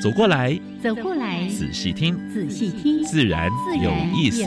[0.00, 3.50] 走过来，走过来，仔细听，仔细听，自然
[3.82, 4.42] 有意思。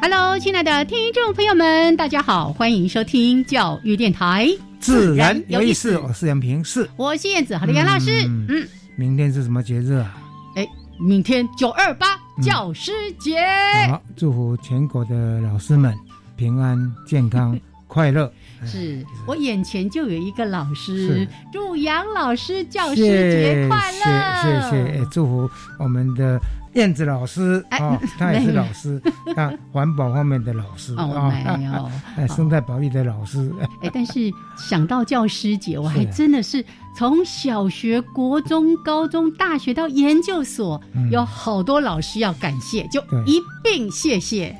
[0.00, 4.48] Hello，亲爱的听众朋友们，大家好，欢迎收听教育电台，
[4.78, 5.98] 自然有意思。
[5.98, 8.68] 我是杨平，是，我是燕子，好的，杨老师，嗯。
[8.96, 10.16] 明天是什么节日啊？
[10.56, 13.40] 哎，明天九二八教师节。
[13.88, 15.94] 好，祝福全国的老师们
[16.36, 17.58] 平安、健康、
[17.88, 18.32] 快乐。
[18.64, 24.70] 是我眼前就有一个老师，祝杨老师教师节快乐。
[24.70, 26.38] 谢谢，祝福我们的。
[26.74, 29.00] 燕子老师啊， 他也是老师，
[29.36, 33.52] 啊，环保方面的老师哦，没有， 哎，生态保育的老师。
[33.82, 36.64] 哎，但是想到教师节，我还真的是
[36.96, 44.54] 从小学、国中、高中、大学到研究所，有好多老师要感谢，就一并谢谢。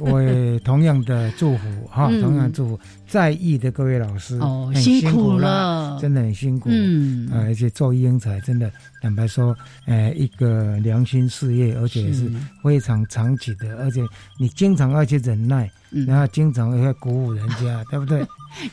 [0.00, 2.78] 我也同样的祝福哈，同样祝福。
[3.08, 6.68] 在意的各位老师，哦，辛苦了，真的很辛苦。
[6.72, 8.68] 嗯，而且做英才真的，
[9.00, 12.30] 坦白说，呃，一个良心事业，而且是。
[12.62, 14.00] 非常长期的，而且
[14.38, 15.70] 你经常要去忍耐，
[16.06, 18.26] 然后经常要鼓舞人家， 对不对？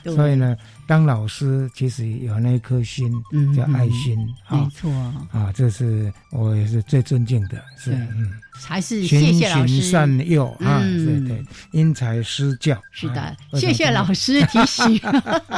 [0.06, 0.56] 所以呢，
[0.88, 3.12] 当老师其实有那一颗心，
[3.56, 4.18] 叫爱心，
[4.50, 4.90] 没错。
[5.32, 9.82] 啊，这是我也是最尊敬的，是嗯，还是谢谢老师。
[9.82, 14.98] 善诱啊，对对，因材施教，是的，谢谢老师提醒。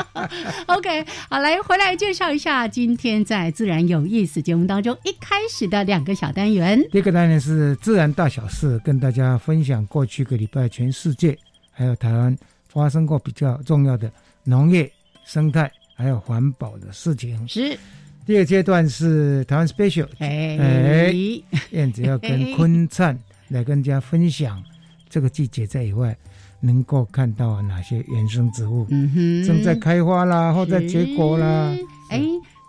[0.65, 6.81] OK，好，来回来介绍一下今天在自然有意思节目当中一开始的两个小单元。
[6.91, 11.37] 第一个单元是自然大小事，跟大家分享过去个礼拜全世界
[11.75, 12.35] 还有台湾。
[12.67, 14.11] 发生过比较重要的
[14.43, 14.91] 农业、
[15.25, 17.47] 生态还有环保的事情。
[17.47, 17.79] 是，
[18.25, 21.13] 第二阶段是台湾 special，哎，
[21.71, 24.61] 燕子要跟坤灿来跟大家分享
[25.09, 26.13] 这个季节在野外
[26.59, 31.73] 能够看到哪些原生植物，嗯哼，正在开花啦，或者结果啦，
[32.11, 32.21] 哎。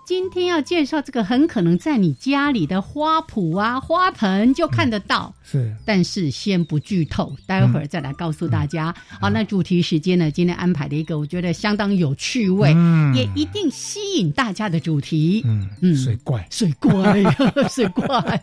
[0.06, 5.34] 今天要介绍这个，很可能在你家里的花圃啊、花盆就看得到。
[5.42, 8.94] 是，但是先不剧透，待会儿再来告诉大家。
[9.20, 10.30] 好，那主题时间呢？
[10.30, 12.70] 今天安排的一个，我觉得相当有趣味，
[13.16, 15.42] 也一定吸引大家的主题。
[15.44, 17.20] 嗯嗯，水怪，水怪，
[17.68, 18.40] 水怪，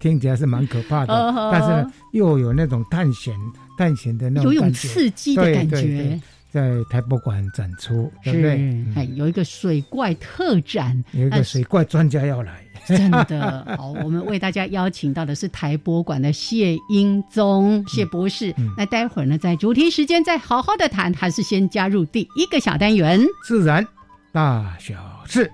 [0.00, 3.34] 听起来是蛮可怕的，但是又有那种探险、
[3.76, 6.18] 探险的那种有种刺激的感觉。
[6.54, 8.52] 在台博馆展出，对不对？
[8.94, 13.90] 哎，有一个水怪特展，有一个水怪专家要来，真的 好。
[13.90, 18.54] 我们为大家邀请到的是台博馆的谢英宗谢博士。
[18.78, 23.84] 那待会儿呢，在主题时间再好好的谈，还是先加入第一个小单元——自然
[24.30, 24.94] 大小
[25.26, 25.50] 事。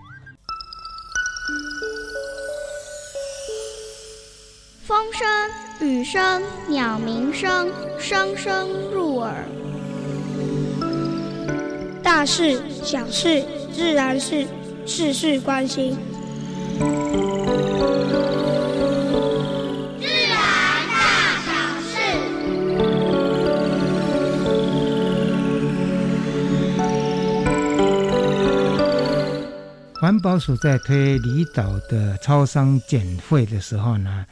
[4.83, 9.47] 风声、雨声、鸟鸣声，声声入耳。
[12.03, 14.47] 大事、小事、自然是
[14.87, 15.97] 事事关心。
[19.99, 20.37] 自然
[20.89, 21.51] 大小
[21.83, 21.91] 事。
[30.01, 34.25] 环保署在推离岛的超商减费的时候呢，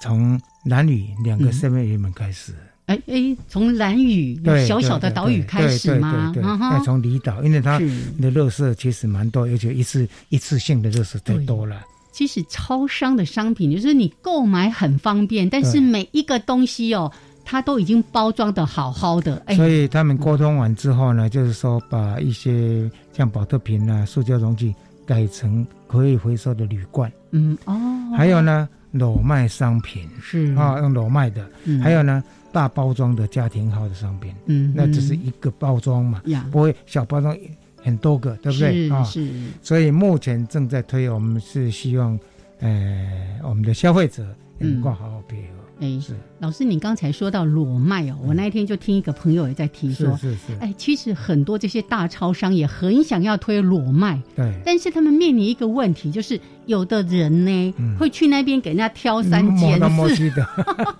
[0.00, 2.52] 从男女两个身份人们开始。
[2.86, 6.32] 哎哎，从蓝屿小小的岛屿开始吗？
[6.36, 7.80] 那从离岛，因为它
[8.20, 11.80] 的乐色其实蛮多，而且一次一次性的乐色太多了。
[12.10, 17.10] 其实超商的商品就是你购买很方便，但是每一个东西哦，
[17.44, 19.40] 它都已经包装的好好的。
[19.54, 24.74] 所以他们沟通完之后呢，就是说把一些像保特瓶啊、塑胶容器
[25.06, 27.10] 改成可以回收的铝罐。
[27.30, 27.74] 嗯哦，
[28.14, 31.48] 还有呢，裸卖商品是啊，用裸卖的，
[31.80, 32.22] 还有呢。
[32.52, 37.36] 大包装的家庭号的商品，嗯，那只是一个包装嘛，不会小包装
[37.82, 39.02] 很多个，对不对啊？
[39.02, 39.28] 是，
[39.62, 42.18] 所以目前正在推，我们是希望，
[42.60, 44.24] 呃，我们的消费者
[44.58, 45.48] 能够好好配合。
[45.80, 59.74] 哎，是老师，你刚才说到裸卖哦，我那一天就听一个朋友也在提说，是是是，哎，其实很多这些大超商也很想要推裸卖，对，但是他们面临一个问题，就是有的人呢会去那边给人家挑三拣
[60.04, 60.30] 四。
[60.30, 60.44] 的，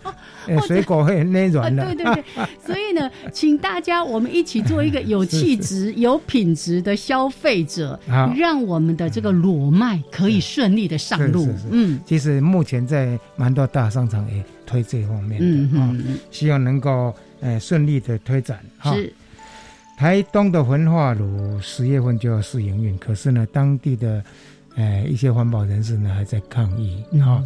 [0.69, 2.25] 水果会内软的， 对对对，
[2.65, 7.99] 所以呢，请大家我们一起做一个有气质、 有品质的消费者，
[8.37, 11.49] 让我们的这个裸卖可以顺利的上路。
[11.73, 15.95] 嗯，其实目前在蛮多大商场也推这方面的啊，
[16.31, 18.61] 希望能够呃顺利的推展。
[18.85, 19.13] 是，
[19.97, 24.23] 台东的焚化炉十月份就要试营运，可是呢，当地的
[24.77, 27.43] 呃一些环保人士呢还在抗议啊。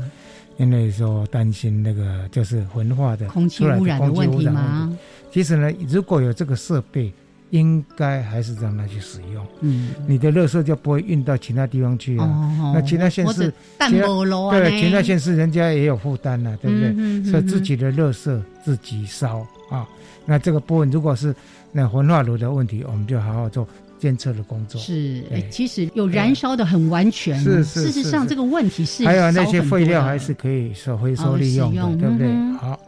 [0.58, 4.90] 因为说担心那个就是焚化的空气污染的问题吗？
[5.30, 7.12] 其实呢，如果有这个设备，
[7.50, 9.46] 应该还是让它去使用。
[9.60, 12.72] 嗯，你的垃圾就不会运到其他地方去啊。
[12.74, 13.52] 那其他县市，
[13.88, 14.18] 其他
[14.50, 17.30] 对其他县市人家也有负担呢，对不对？
[17.30, 19.86] 所以自己的垃圾自己烧啊。
[20.24, 21.34] 那这个部分如果是
[21.72, 23.66] 那焚化炉的问题，我们就好好做。
[23.98, 27.40] 监测的工作是，其实有燃烧的很完全。
[27.40, 32.28] 是是事实上，这个问题是还有那些废料还是可以收回收利用的，对不对？
[32.58, 32.78] 好，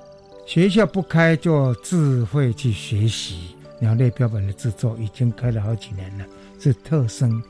[0.46, 6.24] 学校不开就自费去学习鸟类标本的制作，已经开了好几年了。
[6.60, 7.40] 是特生，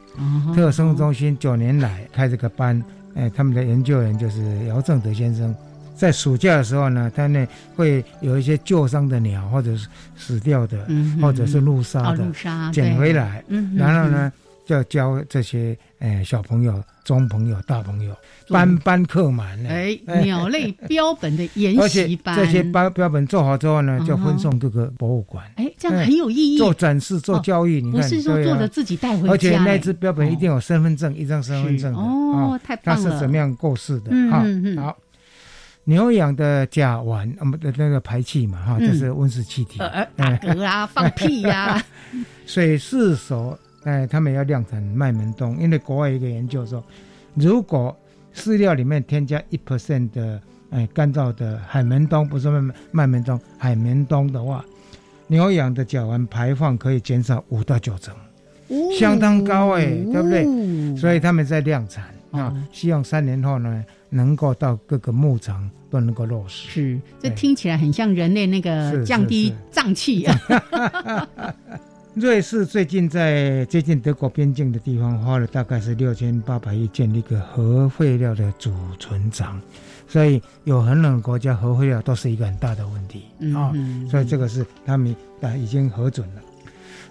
[0.55, 2.83] 特生中心九年来开这个班，
[3.15, 5.55] 哎，他们的研究员就是姚正德先生。
[5.97, 7.45] 在暑假的时候呢，他呢
[7.75, 10.87] 会有一些旧伤的鸟，或者是死掉的，
[11.21, 12.25] 或者是路杀的，
[12.71, 13.43] 捡回来，
[13.75, 14.33] 然后呢
[14.69, 18.15] 就教这些呃小朋友、中朋友、大朋友，
[18.51, 19.71] 班班课满了。
[19.71, 25.51] 哎，鸟类标本的研习班，这些标标本做好之后呢，就分送各个博物馆。
[25.57, 26.59] 哎，这样很有意义。
[26.59, 29.33] 做展示、做教育，你看，不是说做的自己带回家。
[29.33, 33.03] 而且那只标本一定有身份证，一张身份证哦，太棒了。
[33.03, 34.11] 它是怎么样过世的？
[34.31, 34.45] 哈，
[34.77, 34.95] 好。
[35.85, 41.83] 牛养的甲烷，我们的那个排气嘛，哈，就是温室气体，打嗝啊，放屁呀。
[42.45, 46.85] 水是所，哎，他们要量产麦门冬，因为国外一个研究说，
[47.35, 47.97] 如果
[48.35, 50.41] 饲料里面添加一 percent 的
[50.71, 54.65] 哎干燥的海门冬，不是麦麦门冬，海门冬的话，
[55.27, 58.15] 牛养的甲烷排放可以减少五到九成，
[58.99, 60.97] 相当高哎，对不对？
[60.97, 63.85] 所以他们在量产啊，希望三年后呢。
[64.11, 70.35] 能够到各个牧场都能够落实，是这听起来很像人类那个降低胀气啊。
[72.19, 79.61] 瑞士最近在接近德国边境的地方花了大概是六千八百亿建立一个核废料的储存厂，
[80.09, 83.25] 所以有很冷的国家核废料都是一个很大的问题
[83.55, 83.73] 啊。
[84.11, 86.43] 所以这个是他们啊已经核准了。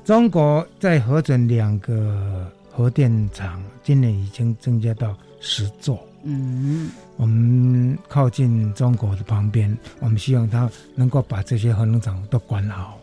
[0.04, 6.00] 中国在核准两个核电厂，今年已经增加到十座。
[6.24, 12.94] 嗯，我们靠近中国的旁边，我们希望他能够把这些核能厂都管好啊，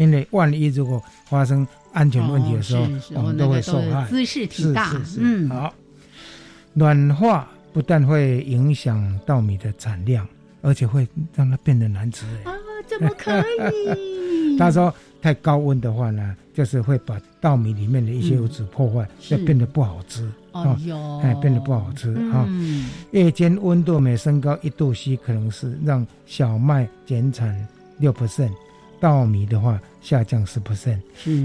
[0.00, 4.06] 因为万一如果发生安全问题的时候，我们都会受害。
[4.08, 5.74] 姿势挺大，嗯，好。
[6.72, 10.26] 暖化不但会影响稻米的产量，
[10.62, 12.24] 而且会让它变得难吃。
[12.44, 12.52] 啊，
[12.88, 13.38] 怎么可
[13.76, 14.56] 以？
[14.58, 14.92] 他说。
[15.22, 22.48] 太高温的话呢，就是会把稻米里面的一些物质破坏，就变得不好吃哦，哎，变得不好吃啊。
[23.10, 27.54] 夜间温度每升高一度 C，可能是让小麦减产
[27.98, 28.52] 六 percent。
[29.00, 30.98] 稻米的话下降十 percent，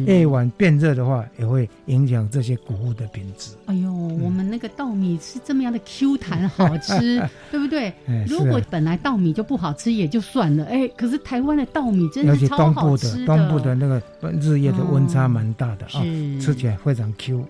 [0.05, 3.51] 夜晚变热的话也会影响这些谷物的品质。
[3.65, 7.93] 哎呦，我们那个稻米是这么样的 Q 弹好吃， 对不对？
[8.27, 13.25] 如果本来稻米就不好吃也就算了，哎，可是台湾的稻米真的超好吃的。
[13.25, 14.01] 东部的那个
[14.41, 16.03] 日夜的温差蛮大的啊，
[16.39, 17.45] 吃起来非常 Q。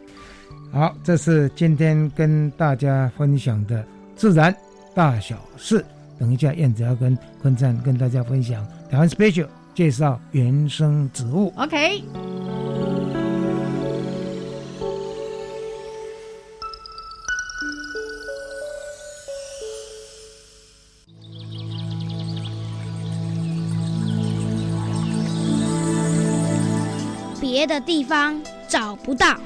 [0.72, 3.86] 好，这是今天跟大家分享的
[4.16, 4.56] 自然
[4.94, 5.84] 大小事。
[6.18, 9.48] 等一下，燕子要跟坤灿跟大家分享台湾 special。
[9.76, 11.54] 介绍原生植物。
[11.58, 12.02] OK。
[27.42, 29.38] 别的地方找不到，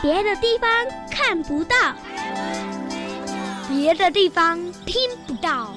[0.00, 0.70] 别的地方
[1.10, 1.76] 看不到，
[3.68, 5.74] 别的地方听不到。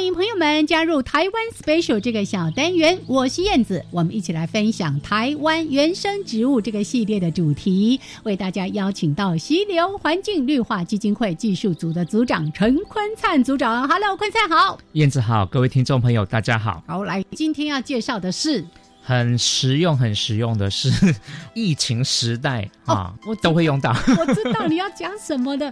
[0.00, 0.66] 欢迎朋友们。
[0.66, 13.86] 加入台湾 Special 这个小单元，我是燕子，我们一起来分享台湾原生植物这个系列的主题，为大家邀请到溪流环境绿化基金会技术组的组长陈坤灿组长。
[13.86, 16.82] Hello，坤灿好，燕子好，各位听众朋友大家好。
[16.86, 18.64] 好，来，今天要介绍的是
[19.02, 20.90] 很实用、很实用的是
[21.52, 23.94] 疫情时代啊，我都会用到。
[24.18, 25.70] 我知道你要讲什么的。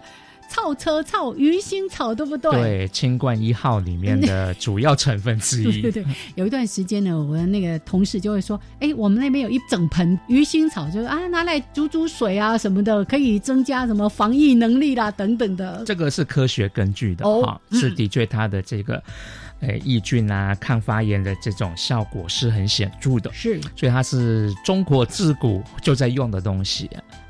[0.49, 2.51] 草车草鱼腥草对不对？
[2.53, 5.81] 对，清冠一号里面的主要成分之一。
[5.83, 19.03] 对对对，有一段时间呢，我的那个同事就会说：“哎，我们那边有一整盆鱼腥草，就是啊，拿来煮煮水啊什么的，可以增加什么防疫能力啦等等的。”这个是科学根据的哈，是的确它的这个，
[19.61, 23.31] 诶，抑菌啊、抗发炎的这种效果是很显著的。
[23.33, 26.89] 是，所以它是中国自古就在用的东西，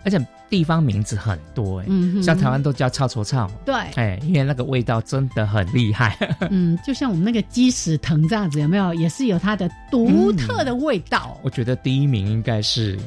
[0.09, 0.27] 而且。
[0.51, 1.87] 地方名字很多哎，
[2.23, 6.17] 像台湾都叫臭臭臭，对，哎，因为那个味道真的很厉害。
[6.49, 8.95] 嗯，就像我们那个鸡屎藤这样子，有没有？
[8.95, 11.39] 也是有它的独特的味道。
[11.43, 12.99] 我觉得第一名应该是。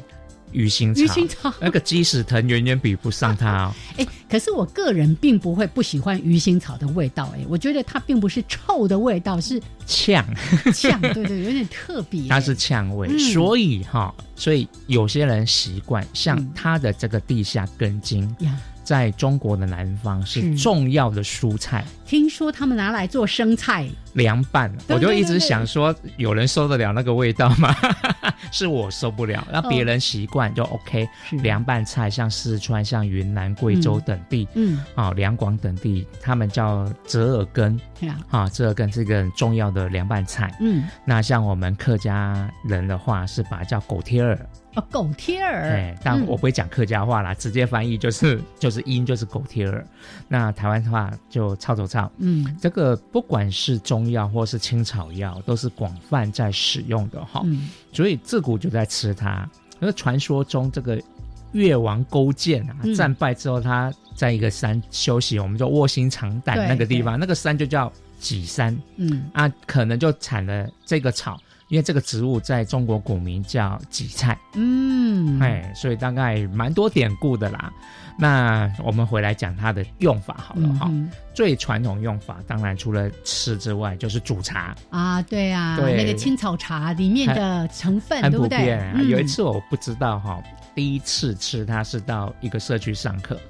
[0.52, 3.74] 鱼腥草，鱼腥草那个鸡屎藤远远比不上它哦。
[3.98, 7.32] 哎，可是我个人并不会不喜欢鱼腥草的味道。
[7.36, 10.24] 哎，我觉得它并不是臭的味道，是呛
[10.74, 12.28] 呛，对对，有点特别。
[12.28, 18.28] 它是呛味，所以哈，所以有些人习惯像它的这个地下根茎。
[18.82, 23.86] 在中国的南方是重要的蔬菜，听说他们拿来做生菜。
[24.14, 27.74] 凉拌，我就一直想说，有人受得了那个味道吗？
[28.52, 31.08] 是我受不了，那别人习惯就 OK。
[31.42, 37.80] 凉拌菜像四川、像云南、贵州等地，嗯，啊，两广等地，他们叫折耳根，
[38.28, 40.54] 啊，折耳根是一个很重要的凉拌菜。
[40.60, 44.38] 嗯，那像我们客家人的话，是把它叫狗贴耳。
[44.74, 49.86] 哦，狗贴耳，哎，但我不会讲客家话啦，直接翻译就是 就是音就是狗贴耳。
[50.28, 57.42] 那台湾话就操走操，嗯，这个不管是中药或是青草药，都是广泛在使用的哈。
[57.92, 59.46] 所以自古就在吃它。
[59.78, 60.98] 那传说中这个
[61.52, 71.38] 越王勾践啊，战败之后他在一个山休息，我们叫卧薪尝胆那个地方，那个山就叫脊山，嗯啊，可能就产了这个草。
[71.72, 77.72] 因为这个植物在中国古名叫荠菜，嗯，哎，所以大概蛮多典故的啦。
[78.18, 80.92] 那我们回来讲它的用法好了哈。
[81.32, 85.22] 最传统用法，当然除了吃之外，就是煮茶啊。
[85.22, 88.94] 对啊，那个青草茶里面的成分，很普遍。
[89.08, 90.42] 有一次我不知道哈，
[90.74, 93.40] 第一次吃它是到一个社区上课，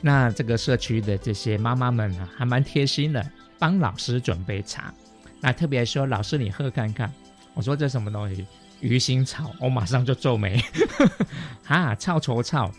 [0.00, 3.26] 那这个社区的这些妈妈们呢，还蛮贴心的，
[3.58, 4.94] 帮老师准备茶。
[5.40, 7.12] 那特别说，老师你喝看看。
[7.54, 8.46] 我说这什么东西？
[8.80, 10.62] 鱼腥草，我马上就皱眉。
[11.64, 12.70] 哈，臭臭臭！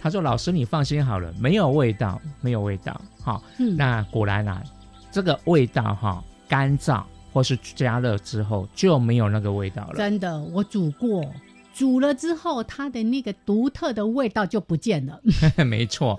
[0.00, 3.42] 他说：“老师，你放心好了，没有味道，没有味道。”好，
[3.76, 4.62] 那果然啊，
[5.10, 9.94] 这个味道哈，干燥或是加热之后就没有那个味道了。
[9.96, 11.24] 真的，我煮过，
[11.72, 15.18] 煮了之后，它的那个独特的味道就不见了。
[15.64, 16.14] 没错，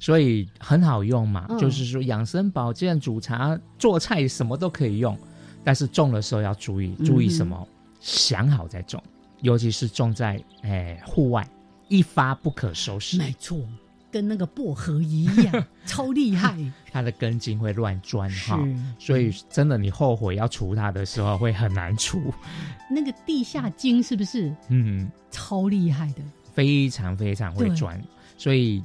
[0.00, 5.18] 所以很好用嘛，就是说养生保健、煮茶、做菜什么都可以用。
[5.66, 7.66] 但是种的时候要注意，注意什么？
[8.00, 9.02] 想好再种，
[9.40, 11.44] 尤其是种在诶户外，
[11.88, 13.18] 一发不可收拾。
[13.18, 13.58] 没错，
[14.12, 16.56] 跟那个薄荷一样， 超厉害。
[16.92, 18.64] 它的根茎会乱钻哈，
[18.96, 22.32] 所以真的你后悔要除它的时候会很难除。
[22.88, 24.54] 那个地下茎是不是？
[24.68, 26.22] 嗯，超厉害的，
[26.54, 28.00] 非常非常会钻。
[28.38, 28.80] 所以，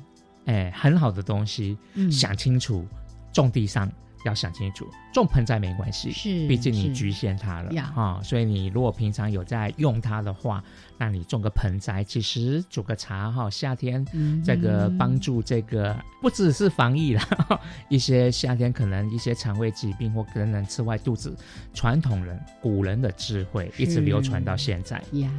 [0.46, 1.78] 诶，很好的东西，
[2.10, 2.84] 想清楚，
[3.32, 3.88] 种地上。
[4.26, 8.20] 要想清楚，种盆栽没关系，是，毕竟你局限它了啊。
[8.24, 10.64] 所以你如果平常有在用它的话，
[10.98, 14.06] 那你种个盆栽，其实煮个茶哈，夏天
[14.44, 17.22] 这个帮助这个不只是防疫了，
[17.90, 21.36] 一些夏天可能一些肠胃疾病或可能吃坏肚子，
[21.74, 25.30] 传统人古人的智慧一直流传到现在呀。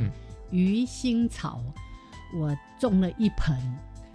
[0.00, 0.10] 嗯，
[0.50, 1.60] 鱼腥草，
[2.34, 3.56] 我种了一盆。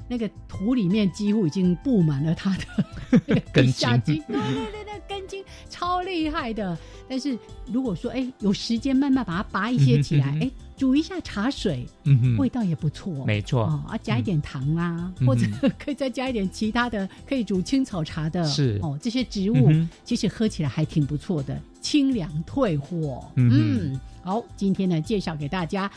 [0.07, 6.77] 那个土里面几乎已经布满了它的 根茎，对对对那，根茎超厉害的。
[7.07, 7.38] 但是
[7.72, 13.63] 如果说哎有时间慢慢把它拔一些起来，哎煮一下茶水，嗯味道也不错，没错。
[13.63, 15.45] 啊，加一点糖啊，或者
[15.79, 18.79] 可以再加一点其他的可以煮青草茶的，是。
[18.81, 19.69] 哦，这些植物
[20.03, 23.24] 其实喝起来还挺不错的，清凉退火。
[23.36, 25.89] 嗯，好，今天呢介绍给大家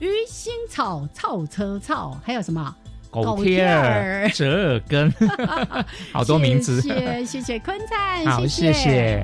[0.00, 2.76] 鱼腥草、草车草，还有什么？
[3.22, 5.14] 狗贴儿、折耳根，
[6.12, 6.80] 好多名字。
[6.80, 9.22] 谢谢谢谢坤灿，好谢谢。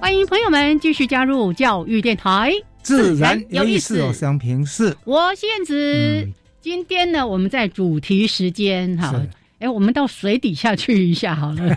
[0.00, 2.52] 欢迎朋友们继续加入教育电台。
[2.80, 4.96] 自然有意思哦，相平是。
[5.04, 6.28] 我燕子，
[6.62, 9.12] 今天呢，我们在主题时间哈，
[9.58, 11.76] 哎，我们到水底下去一下好了。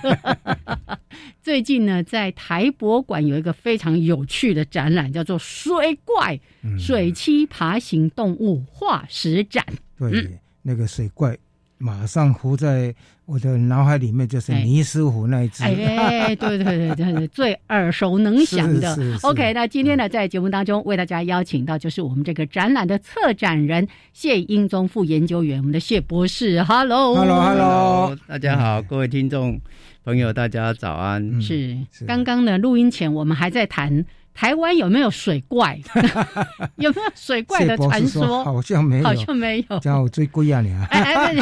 [1.41, 6.39] 最近呢，在台博馆有一个非常有趣的展览，叫做“水怪
[6.77, 9.65] 水栖爬行动物化石展”。
[9.97, 11.37] 对，那个水怪。
[11.81, 12.93] 马上浮在
[13.25, 15.63] 我的脑海里面，就是尼斯湖那一只。
[15.63, 18.95] 哎，对对对对对，最耳熟能详的。
[19.23, 26.61] OK，那今天呢，在节目当中为大家邀请到，就是我们这个展览的策展人谢英宗副研究员，我们的谢博士。
[26.63, 29.59] Hello，Hello，Hello，大家好，各位听众
[30.03, 31.41] 朋友，大家早安。
[31.41, 34.05] 是，刚刚呢，录音前我们还在谈。
[34.33, 35.79] 台湾有没有水怪？
[36.77, 38.43] 有没有水怪的传说？
[38.43, 39.79] 好像没有，好像没有。
[39.79, 40.87] 叫我最贵啊你啊！
[40.89, 41.35] 哎哎，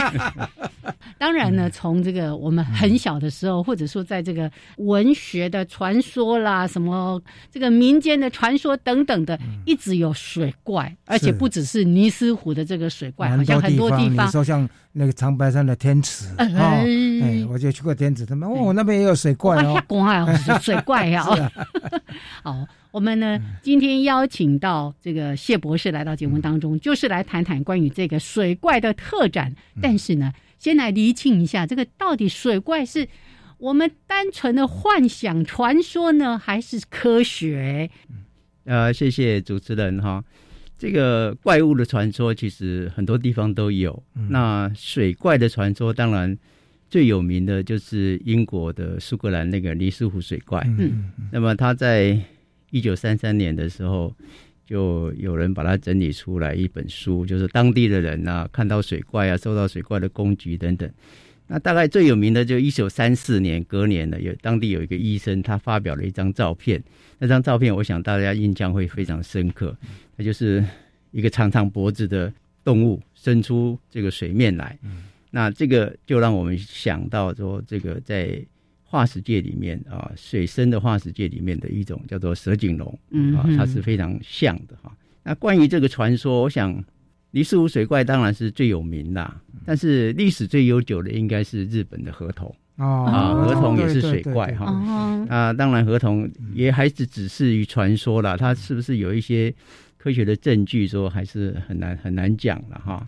[1.18, 19.80] 当然呢，从这个我们很小的时候，或者说在这个文学的传说啦，什么这个民间的传说等等的，一直有水怪，而且不只是尼斯湖的这个水怪，好像很多地方，你说像那个长白山的天池啊，哎，我就去过天池，他们哦那边也有水怪哦，
[20.62, 21.24] 水怪呀，
[22.44, 22.66] 好。
[22.92, 29.54] 我们呢，今天邀请到这个谢博士来到节目当中，就是来谈谈关于这个水怪的特展。
[29.82, 33.08] 但是呢，先来厘清一下，这个到底水怪是
[33.60, 37.90] 我们单纯的幻想传说呢，还是科学？
[38.66, 40.24] 呃，谢谢主持人哈。
[40.78, 44.02] 这个怪物的传说其实很多地方都有。
[44.30, 46.38] 那水怪的传说，当然
[46.90, 50.66] 最有名的就是英国的苏格兰那个尼斯湖水怪。
[50.78, 52.18] 嗯，那么它在
[52.72, 54.16] 一九三三年的时候，
[54.66, 60.90] 就有人把它整理出来一本书，就是当地的人啊，看到水怪啊，受到水怪的攻击等等。
[61.48, 66.84] 那大概最有名的就一九三四年，隔年呢，有当地有一个医生，他发表了一张照片。
[67.18, 69.76] 那张照片，我想大家印象会非常深刻。
[70.16, 70.64] 那就是
[71.12, 72.32] 一个长长脖子的
[72.64, 74.78] 动物伸出这个水面来。
[75.32, 78.40] 那这个就让我们想到说，这个在。
[78.90, 83.00] 化石界里面啊，水生的化石界里面的一种叫做蛇颈龙，
[83.38, 84.92] 啊，它是非常像的哈。
[85.22, 86.84] 那关于这个传说，我想
[87.30, 89.32] 尼斯湖水怪当然是最有名的，
[89.64, 94.66] 但是历史最悠久的应该是日本的河童啊，河童也是水怪哈。
[95.30, 99.54] 啊，当然河童也还是只是于传说了，它是不是有一些
[100.00, 103.08] 科学的证据说还是很难很难讲了哈。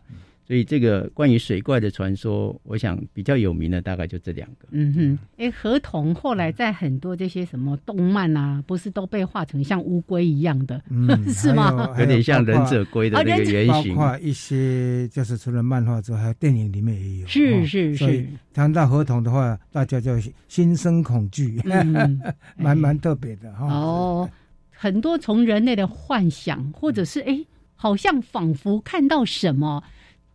[0.52, 4.68] 所以这个关于水怪的传说，我想比较有名的大概就这两个。
[4.72, 11.90] 嗯哼，哎，河童后来在很多这些什么动漫啊，不是都被画成像乌龟一样的，嗯 是吗？
[11.98, 13.96] 有点像忍者龟的那个原型。
[13.96, 17.28] 包括一些就是除了漫画之外，还有电影里面也有。
[17.28, 18.28] 是是是。
[18.54, 21.62] 谈到河童的话，大家就心生恐惧，
[22.60, 23.68] 蛮蛮特别的哈。
[23.68, 24.30] 哦，
[24.70, 27.40] 很多从人类的幻想，或者是哎，
[27.78, 29.82] 好像仿佛看到什么。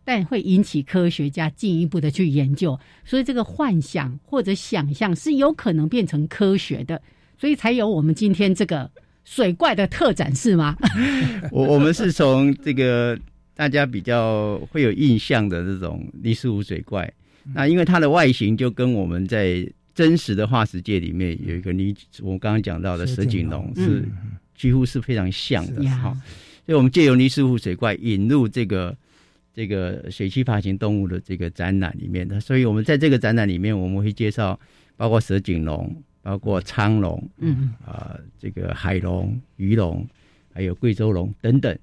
[0.07, 7.01] 但会引起科学家进一步的去研究，所以这个幻想或者想象是有可能变成科学的，
[7.37, 8.89] 所以才有我们今天这个
[9.25, 10.77] 水怪的特展，是吗？
[11.51, 13.19] 我我们是从这个
[13.53, 17.13] 大家比较会有印象的这种尼斯湖水怪，
[17.53, 23.69] 那因为它的外形就跟我们在真实的化石界里面有一个你，我刚刚讲到的蛇颈龙。
[23.75, 24.07] 是
[24.55, 26.15] 几乎是非常像的哈，
[26.65, 28.95] 所以我们借由尼斯湖水怪引入这个。
[29.57, 34.59] 这个水栖爬行动物的这个展览里面的，所以我们在这个展览里面，我们会介绍
[34.95, 37.73] 包括蛇颈龙、包括苍龙，嗯。
[37.83, 40.07] 啊，这个海龙、鱼龙，
[40.53, 41.75] 还有贵州龙等等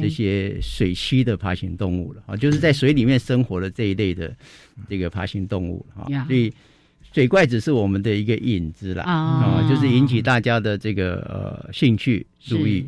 [0.00, 4.32] 这些水栖的爬行动物了啊，就是在水里面生活的这一类的
[4.88, 6.06] 这个爬行动物啊。
[6.26, 6.52] 所以
[7.12, 12.86] 水怪只是我们的一个引子啦啊，就是引起大家的这个呃兴趣注意，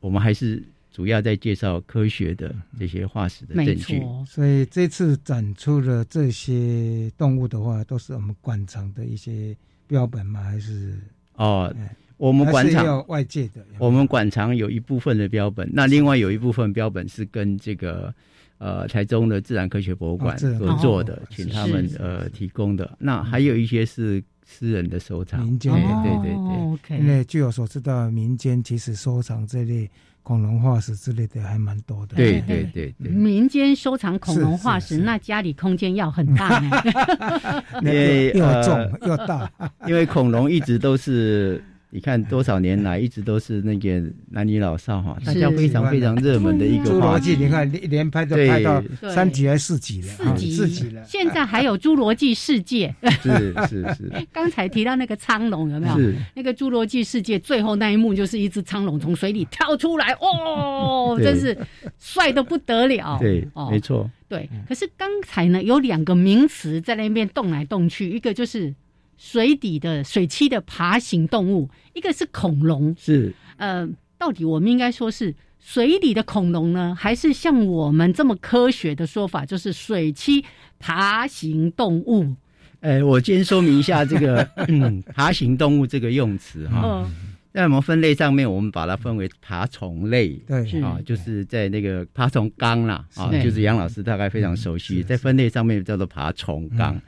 [0.00, 0.60] 我们还是。
[0.98, 9.56] 主要在介绍科学的这些化石的证据，所以这次展出的这些动物的话，都是我们馆藏的一些
[9.86, 10.42] 标本吗？
[10.42, 10.98] 还是
[11.36, 11.72] 哦，
[12.16, 18.12] 我们馆藏外界的，我们馆藏有一部分的标本，那另外有一部分标本是跟这个
[18.58, 22.98] 呃台中的自然科学博物馆合作的，请他们呃提供的。
[22.98, 25.80] 那还有一些是私人的收藏，民间对
[26.24, 29.88] 对对，因为据我所知道，民间其实收藏这类。
[30.28, 33.10] 恐龙化石之类的还蛮多的，对对对对。
[33.10, 36.82] 民间收藏恐龙化石，那家里空间要很大呢，
[37.80, 39.50] 因为又重又大。
[39.88, 47.34] 因为恐龙一直都是你看多少年来一直都是那个男女老少哈，大家非常非常热门的一个话题。
[47.34, 50.08] 你看连拍都拍到三集还是四集了？
[50.08, 51.02] 四集，四集了。
[51.04, 52.94] 现在还有《侏罗纪世界》。
[53.22, 54.12] 是是是。
[54.30, 55.96] 刚才提到那个苍龙有没有？
[55.96, 56.14] 是。
[56.34, 61.56] 那个《侏罗纪世界》最后那一幕就是一只苍龙从水里跳出来，哦， 真是
[61.98, 63.16] 帅的不得了。
[63.18, 64.10] 对，没错。
[64.28, 64.46] 对。
[64.68, 68.74] 可是刚才呢，有两个名词在那边动来动去，一个就是。
[69.18, 73.34] 水底的水栖的爬行动物，一个是恐龙，是。
[73.58, 80.42] 呃，到底我们应该说是水底的恐龙呢，还是像我们这么科学的说法，就是水栖
[80.78, 82.34] 爬行动物？
[82.80, 87.10] 哎，我先说明一下这个 嗯，爬行动物这个用词哈，
[87.52, 90.80] 在我们分类上面，我们把它分为爬虫类，对。
[90.80, 97.00] 啊，就是在那个爬虫纲啦啊，就是杨老师大概非常熟悉，在分类上面叫做爬虫纲。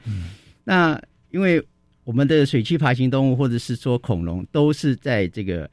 [0.65, 1.65] 那因为
[2.03, 5.69] 我们的水栖爬行动物，或者是说恐龙，都是在这个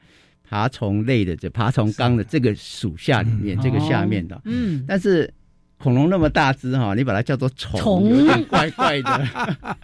[0.47, 4.39] 爬虫类的这爬虫纲的这个属下里面，这个下面的。
[4.45, 4.85] 嗯。
[4.87, 5.33] 但是
[5.79, 9.27] 恐龙那么大只哈，你把它叫做虫，有点怪怪的。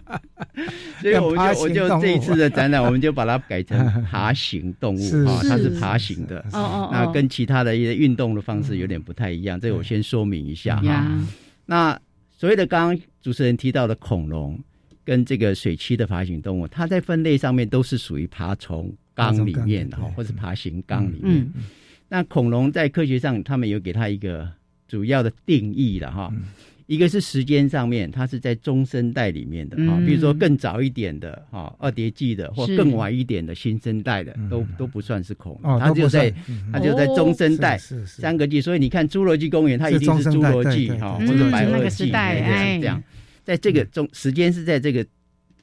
[1.02, 6.38] 所以我就我就这一次的展览，我们就把它改成爬行动物啊，它是爬行的。
[6.52, 6.90] 哦哦。
[6.92, 11.18] 那跟其他的一些运动的方式有点不太一样，这个我先说明一下哈。
[11.66, 11.98] 那
[12.36, 14.56] 所谓的刚刚主持人提到的恐龙。
[15.06, 21.48] 跟这个水栖的爬行动物，它在分类上面都是属于爬虫纲里面的哈，或是爬行纲里面。
[22.08, 24.48] 那恐龙在科学上，他们有给它一个
[24.88, 26.32] 主要的定义了哈。
[26.86, 35.80] 一个是时间上面，它是在中生代里面的哈，比如说更早一点的哈，二叠纪的，或更晚一点的新生代的，都都不算是恐龙。
[35.80, 36.32] 它就在
[36.72, 43.02] 它就在中生代三个纪，所以你看侏罗纪公园，它一定是侏罗纪哈，或者白垩纪这样。
[43.46, 45.06] 在这个中时间是在这个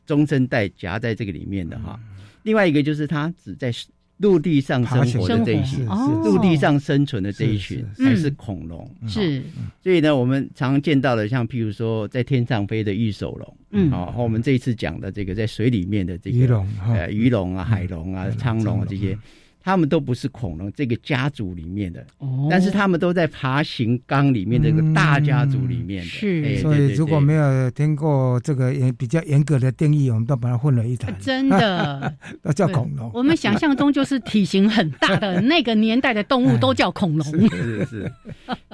[0.06, 2.00] 中生代夹在这个里面的哈，
[2.44, 3.72] 另外一个就是它只在
[4.18, 5.86] 陆地上生活的这一群，
[6.24, 9.44] 陆地上生存的这一群才是恐龙，是。
[9.84, 19.18] 所以呢，我们常见到的像譬如说在天上飞的玉手龙，嗯，好，和我们这一次讲的这个在水里面的这个鱼龙，呃，鱼龙啊、海龙啊、苍龙啊这些。
[19.64, 22.06] 他们都不是恐龙这个家族里面的，
[22.50, 26.10] 但是他们都在爬行纲里面这个大家族里面的。
[26.10, 31.16] 是，所以如果没有听过这个严比较严格的定义，我们都把它混了一谈。
[31.20, 33.10] 真的， 那叫恐龙。
[33.14, 37.26] 我们想象中就是体型很大的那个年代的动物都叫恐龙。
[37.56, 38.12] 是是。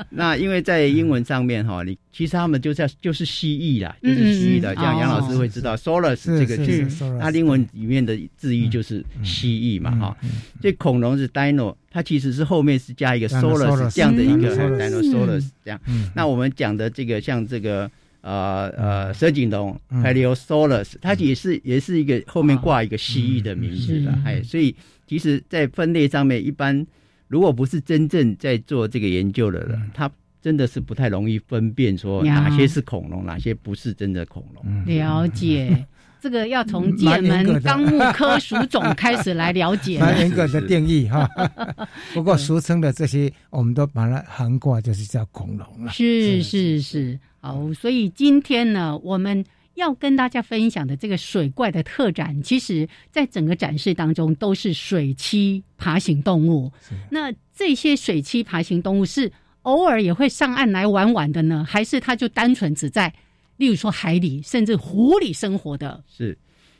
[0.10, 4.73] 那因为在英文上面哈，你其实他们就叫就是蜥蜴啦，就是蜥蜴的。
[4.73, 6.88] 像杨老师会知道，solar 这个字，
[7.19, 10.17] 它英文里面的字义就是蜥蜴嘛哈。
[10.62, 15.80] 这恐龙是 dino，它其实是后面是加一个 solar 这样的一个 dinosaurus 这样。
[16.15, 24.18] 那我们讲的这个像这个呃呃蛇颈龙 paleosaurus，它也是也是一个后面挂一个蜥蜴的名字的。
[24.26, 26.86] 哎，所以其实，在分类上面，一般
[27.28, 30.10] 如果不是真正在做这个研究的人，他
[30.42, 34.86] 真的是不太容易分辨说哪些是恐龙，哪些不是真的恐龙。
[34.86, 35.86] 了解。
[36.21, 41.29] 这个要从剑门纲目科属种开始来了解， 蛮严格的定义哈。
[42.13, 45.91] 不过俗称的这些，我们都把它涵盖，就是叫恐龙了。
[45.91, 49.43] 是是是，好，所以今天呢，我们
[49.75, 56.71] 要跟大家分享的这个水怪的特展，其实在整个展示当中都是水栖爬行动物。
[57.10, 63.13] 那这些水栖爬行动物是偶尔也会上岸来玩玩的呢，还是它就单纯只在？
[63.60, 66.36] 例如说海里，甚至湖里生活的，是。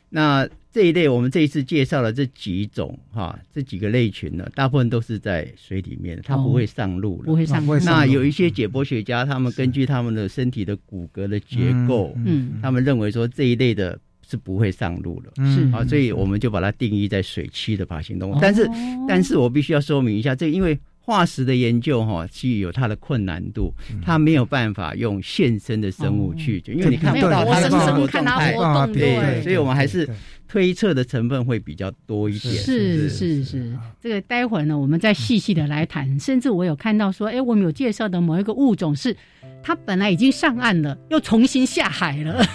[0.08, 7.64] 那这一类，我们这一次介绍了这几种哈，这几个类群呢，大部分都是在水里面，它不会上路了，不会上。
[7.84, 15.70] 那有一些解剖学家，他们根据他们的身体的骨骼的结构，嗯，他们认为说这一类的是不会上路了，是。
[15.72, 18.38] 啊，所以我们就把它定义在水栖的爬行动物。
[18.40, 18.66] 但是，
[19.06, 20.76] 但是我必须要说明一下，这因为。
[21.10, 28.52] 化石的研究哈，其实有它的困难度，它没有办法用现生的生物去，因为你看不到它的生活动态，
[28.92, 30.08] 对，所以我们还是
[30.46, 32.54] 推测的成分会比较多一点。
[32.54, 36.16] 是是是，这个待会儿呢，我们再细细的来谈。
[36.20, 39.16] 甚至我有看到说，哎，我们有介绍的某一个物种是，
[39.64, 42.46] 它本来已经上岸了，又重新下海了。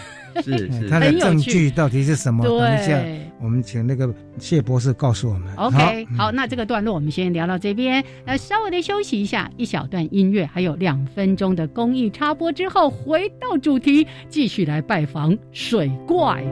[0.43, 2.43] 是是，它的证据到底是什么？
[2.45, 2.99] 等一下，
[3.41, 5.53] 我们请那个谢博士告诉我们。
[5.55, 16.43] OK，好，那这个段落我们先聊到这边，那稍微的休息一下，一小段音乐，还有两分钟的公益插播之后，回到主题，继续来拜访水怪。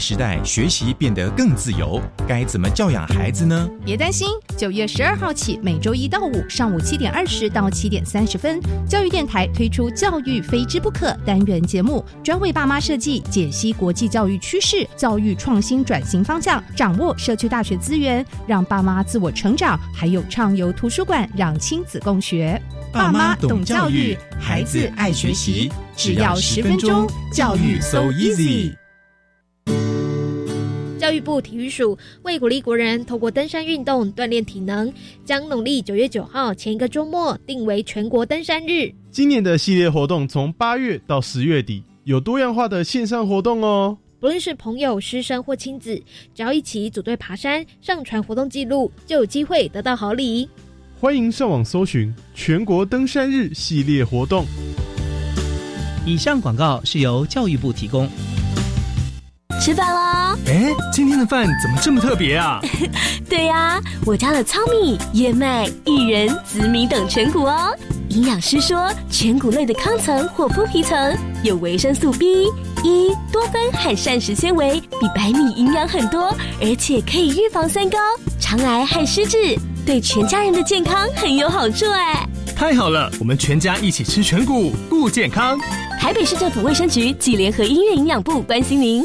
[0.00, 3.68] 时代，学习变得更自由，该怎么教养孩子呢？
[3.84, 8.58] 别担心，九月十二号起，每周一到五上午七点二十到七点三十分，
[8.88, 22.60] 教育电台推出“教育非之不可”单元节目，专为爸妈设计、解析国际教育趋势、教育创新转型方向，掌握社区大学资源，让爸妈自我成长，还有畅游图书馆，让亲子共学。
[22.92, 28.79] 爸妈懂教育，孩子爱学习，只要十分钟，教育 so easy。
[31.10, 34.92] 教育部体育署为鼓励国人透过登山运动锻炼体能，
[35.24, 38.88] 将农历九月九号前一个周末定为全国登山日。
[39.10, 43.98] 今年的系列活动从八月到十月底，有多样化的线上活动哦。
[44.20, 46.00] 不论是朋友、师生或亲子，
[46.32, 50.48] 只要一起组队爬山，上传活动记录，就有机会得到好礼。
[51.00, 54.46] 欢迎上网搜寻全国登山日系列活动。
[56.06, 58.08] 以上广告是由教育部提供。
[59.60, 60.38] 吃饭喽！
[60.46, 62.60] 哎，今天的饭怎么这么特别啊？
[63.28, 67.76] 对呀，我加了糙米、燕麦、薏仁、紫米等全谷哦。
[68.08, 72.46] 营养师说，全谷类的糠层或麸皮层有维生素 B、
[72.82, 77.98] E、多酚和膳食纤维，比白米营养很多，而且可以预防三高、
[78.40, 82.26] 肠癌和失智，对全家人的健康很有好处哎。
[82.56, 85.60] 太好了，我们全家一起吃全谷，顾健康。
[86.00, 89.04] 台北市政府卫生局暨联合医院营养部关心您。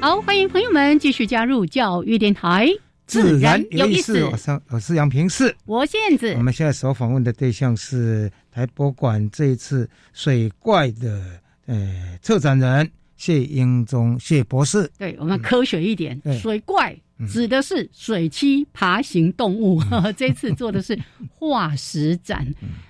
[0.00, 2.68] 好，欢迎朋友们继续加入教育电台，
[3.04, 4.22] 自然有意思。
[4.26, 6.32] 我是我是杨平世，我燕子。
[6.34, 14.88] 我们现在所访问的对象是台博馆这一次水怪的呃策展人谢英忠谢博士。
[14.96, 16.96] 对我们科学一点，水怪
[17.28, 19.82] 指的是水栖爬行动物。
[20.16, 20.96] 这次做的是
[21.28, 22.46] 化石展，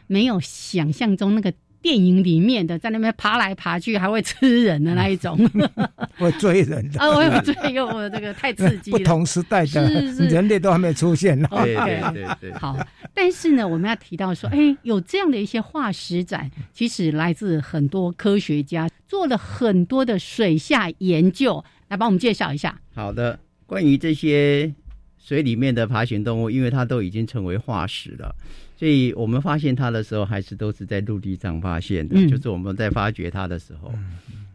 [0.06, 1.50] 没有想象中那个。
[1.80, 5.38] 电影里面的在那边爬来爬去，还会吃人的那一种，
[6.18, 7.08] 会追人的啊！
[7.14, 8.98] 我有追，有这个太刺激了。
[8.98, 9.82] 不同时代的
[10.28, 11.48] 人类都还没出现呢。
[11.62, 12.52] 对对对。
[12.54, 12.76] 好，
[13.14, 22.80] 但是呢，我们要提到说，哎，有这样的一些化石展，其实来自很多科学家做了很多的水下研究，来帮我们介绍一下。
[22.94, 24.74] 好的，关于这些
[25.18, 28.34] 水里面的爬行动物，因为它都已经成为化石了。
[28.78, 33.92] 所以我们发现它的时候，还是都是在陆地上发现的，就是我们在发掘它的时候。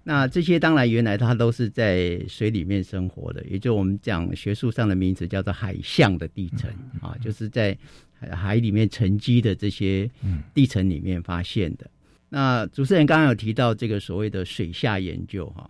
[0.06, 6.70] 那这些当然原来它都是在水里面生活的，也就我们讲学术上的名词叫做海象的地层
[7.02, 7.78] 啊，就是在
[8.32, 10.10] 海里面沉积的这些
[10.54, 11.90] 地层里面发现的。
[12.30, 15.70] 那主持人刚刚有提到这个所谓的水下研究哈，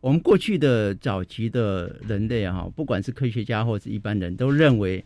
[0.00, 5.04] 我们过去的早期的人类哈，不管是科学家或是一般人都认为，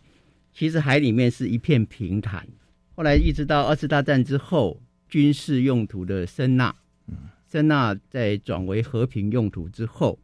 [0.53, 2.47] 其实海里面是一片平坦。
[2.95, 6.73] 后来一直到二次大战之后，军事用途的声呐，
[7.51, 10.17] 声呐在转为和平用途之后，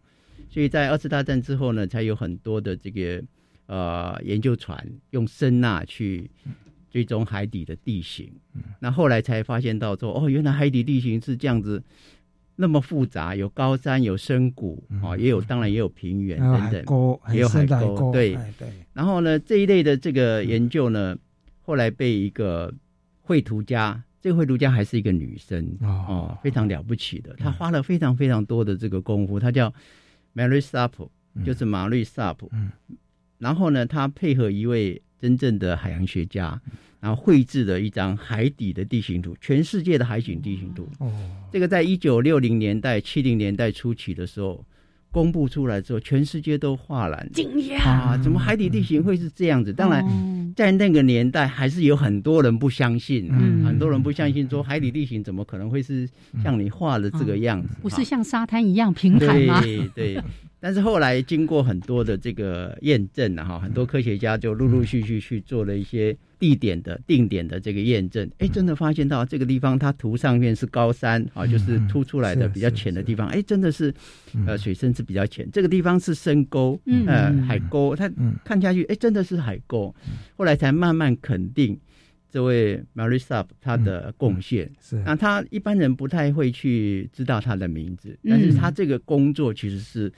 [0.49, 3.21] 所以在二次大战之后呢，才有很多的这个
[3.65, 6.31] 呃研究船用声呐去
[6.89, 8.31] 追踪海底的地形。
[8.79, 11.83] 那后来才发现到说，哦，原来海底地形是这样子，
[12.55, 18.11] 那么复杂，有高山，有深谷啊，也有当然也有平原等等，也有海沟。
[18.13, 18.69] 对对。
[18.93, 21.17] 然后呢，这一类的这个研究呢。
[21.61, 22.73] 后来被一个
[23.21, 27.35] 绘图家，这个绘图家还是一个女生哦，非常了不起的。
[27.35, 29.73] 她花了非常非常多的这个功夫，她叫
[30.35, 31.09] Mary Sapp，
[31.45, 32.51] 就是马瑞萨普。
[33.37, 36.59] 然后呢，她配合一位真正的海洋学家，
[36.99, 40.87] 然后绘制了一张海底的地形图，全世界的海景地形图。
[40.99, 41.11] 哦，
[41.51, 44.65] 这个在一九六零年代、七零年代初期的时候。
[45.13, 48.17] 公布出来之后，全世界都哗然惊讶啊！
[48.23, 49.73] 怎么海底地形会是这样子？
[49.73, 50.01] 当然，
[50.55, 56.07] 在那个年代，还是有很多人不相信，嗯很多人不相信说海底地形怎么可能会是
[56.43, 57.69] 像你画的这个样子？
[57.81, 59.61] 不是像沙滩一样平坦吗？
[59.61, 60.23] 对对。
[60.61, 73.91] 但是后来经过很多的这个验证啊，哈，很多科学家就陆陆续续去做了一些地点的定点的这个验证，哎，真的发现到这个地方，它图上面是高山啊，就是凸出来的比较浅的地方，哎，真的是，
[74.45, 75.49] 呃，水深是比较浅。
[75.51, 78.07] 这个地方是深沟，呃，海沟，它
[78.45, 79.93] 看下去，哎，真的是海沟。
[80.37, 81.79] 后来才慢慢肯定。
[82.33, 84.71] 这位 Marisa 他的贡献。
[84.79, 90.09] 是，那他一般人不太会去知道他的名字，但是他这个工作其实是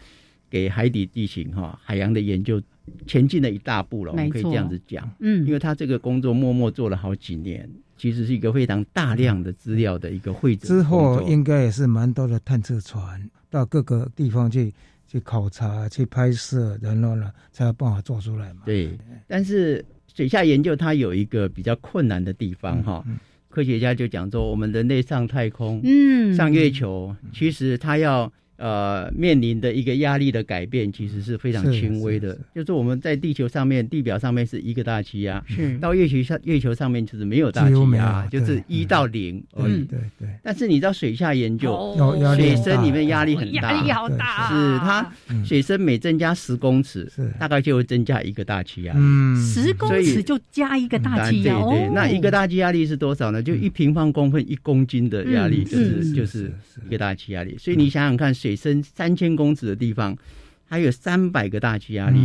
[0.54, 2.62] 给海底地形哈海洋的研究
[3.08, 4.12] 前进了一大步了。
[4.12, 10.68] 我们可以这样子讲，嗯，因为他这个工作默默做了好几年，其实是一个非常大量的资料的一个汇总。
[10.68, 14.72] 之后应该也是蛮多的探测船到各个地方去。
[15.06, 18.62] 去考察、去拍摄，然后呢，才有办法做出来嘛。
[18.66, 18.90] 对，
[19.28, 23.06] 但是水下研究它有一个比较困难的地方哈。
[23.48, 28.32] 科学家就讲说，我们人类上太空，嗯，上月球，其实它要。
[28.64, 32.34] 呃，面临的一个压力的改变，其实是非常轻微的。
[32.56, 39.84] 就是我们在地球上面，地表上面是一个大气压，是到月球上，月球上面就是没有大气压，就是一到零而已。
[39.84, 40.30] 对对。
[40.42, 41.94] 但是你知道水下研究，
[42.38, 44.48] 水深里面压力很大，压力好大。
[44.48, 48.94] 是它水深每增加十公尺，大概就会增加一个大气压。
[48.96, 51.60] 嗯，十公尺就加一个大气压。
[51.64, 53.44] 对对，那一个大气压力是多少呢？
[53.44, 56.50] 就一平方公分一公斤的压力，就是就是
[56.88, 57.58] 一个大气压力。
[57.58, 58.53] 所以你想想看，水。
[58.56, 60.18] 深三千公尺的地方，
[60.66, 62.20] 还有三百个大气压力，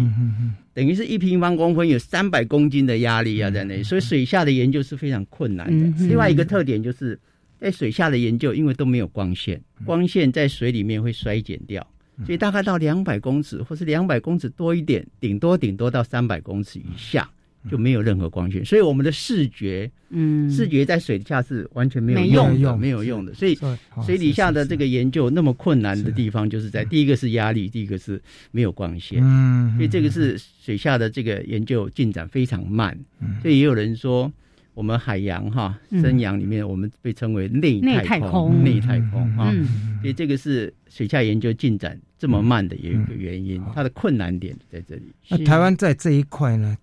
[0.72, 6.06] 等于是一平方公分有三百公斤的压力啊，在那里，所以水下的研究是非常困难的。
[6.06, 7.18] 另外一个特点就是
[7.58, 11.86] 在水下的研究，因为都没有光线，光线在水里面会衰减掉，
[12.24, 17.28] 所以大概到两百公尺或是两百公尺多一点，顶多顶多到三百公尺以下。
[17.70, 23.34] 就没有任何光线，所以我们的视觉，嗯，视觉在水下是完全没有用的，没有用的。
[23.34, 23.56] 所以
[24.04, 29.20] 水底下的这个研究那么困难的地方，就是在第一个是压力，第一个是没有光线。
[29.22, 32.98] 嗯，所以这个是水下的这个研究进展非常慢。
[33.42, 34.32] 所以也有人说，
[34.74, 39.52] 我们海洋哈深洋里面，我们被称为内太空，内太空啊。
[40.00, 45.02] 所以这个是水下研究进展这么慢的有一个原因，它的困难点在这里。
[45.28, 46.76] 那台湾在这一块呢？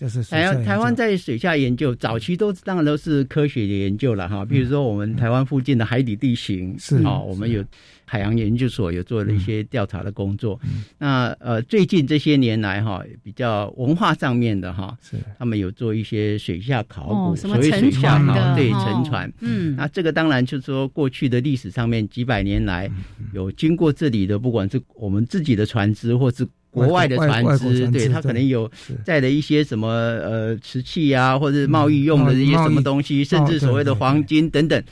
[0.00, 4.46] 就是台台湾在水下研究，早期都当然都是科学的研究了哈。
[4.46, 7.62] 比如说我们台湾附近的海底地形，是啊，我们有
[8.06, 10.58] 海洋研究所有做了一些调查的工作。
[10.96, 19.30] 那呃，最近这些年来哈，比较文化上面的哈，是他们有做一些水下考古，所谓水下考对沉船。
[19.40, 22.90] 嗯，那这个当然就是说过去的历史上面几百年来
[23.34, 26.48] 有经过这里的，不管是我们自己的船只或是。
[26.70, 28.70] 国外的船只，对它可能有
[29.04, 34.82] 载的一些什么呃瓷器啊，或者贸易用的一些什么东西，甚至所谓的黄金等等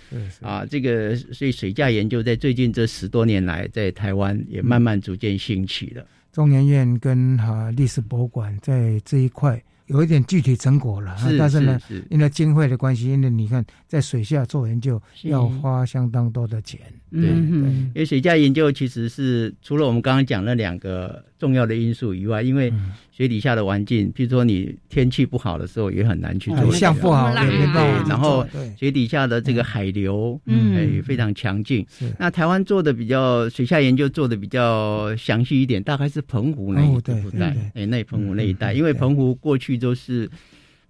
[0.42, 6.04] 啊，这个所以水价研究在最近这十多年来，在台湾也慢慢逐渐兴起了。
[6.32, 9.62] 中研院跟哈历史博物馆在这一块。
[9.88, 11.78] 有一点具体成果了，但是呢，
[12.10, 16.80] 因为经费的关系，因为你看在水下做研究要花相当多的钱。
[17.10, 22.70] 对，因为水下研究其实是除了我们刚刚讲那两个重要的因素以外，因为
[23.10, 26.70] 水底下的环境，譬如说你天气不好的时候也很难去做。
[26.70, 28.46] 像不好，对，然后
[28.78, 31.86] 水底下的这个海流，嗯，也非常强劲。
[32.18, 39.77] 那台湾做的比较水下研究做的比较详细一点，大概是澎湖那一带，哎，那澎湖那一带，因为澎湖过去。
[39.78, 40.28] 都是，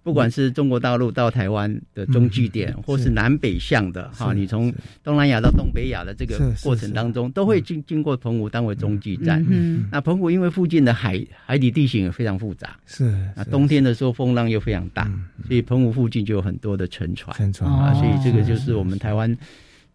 [0.01, 4.73] 不管是中国大陆到台湾的中继点，或是南北向的哈，你从
[5.03, 9.45] 东南亚到东北亚的这个过程当中，都会经经过澎湖当为中继站。
[9.47, 15.03] 嗯那澎湖因为附近的海海底地形也非常复杂，是啊，冬天的时候风浪又非常大，
[15.45, 17.71] 所以澎湖附近就有很多的沉船，沉船。
[17.71, 19.37] 啊，所以这个就是我们台湾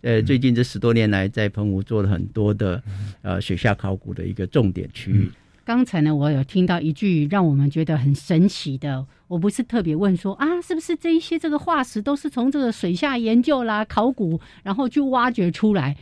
[0.02, 2.82] 呃最近这十多年来在澎湖做了很多的
[3.22, 5.30] 呃水下考古的一个重点区域。
[5.64, 15.96] 刚才呢，我有听到一句让我们觉得很神奇的，我不是特别问说啊，是不是这一些这个化石都是从这个水下研究啦、考古，然后去挖掘出来？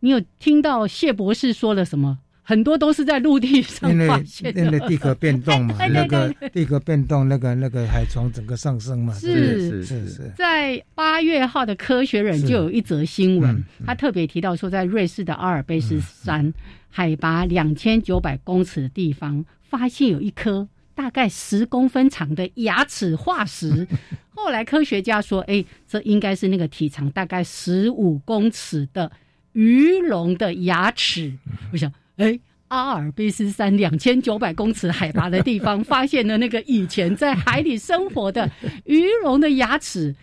[0.00, 2.18] 你有听到谢博士说了什么？
[2.42, 9.12] 很多都是在陆地上 发现的，因为地壳变动嘛，那个地壳变动，那个那个海床整个上升嘛。
[9.12, 16.54] 是是是，在八月号的《科学人》就有一则新闻，他特别提到说，在瑞士的阿尔卑斯山。
[16.88, 23.86] 海拔两千九百公尺的地方，发现有一颗大概十公分长的牙齿化石。
[24.34, 29.10] 后来科学家说：“哎，这应该是那个体长大概十五公尺的
[29.52, 31.32] 鱼龙的牙齿。”
[31.72, 38.50] 我想，哎，阿尔卑斯山两千九百公尺海拔的地方，发现了那个以前在海里生活的
[38.84, 40.14] 鱼龙的牙齿。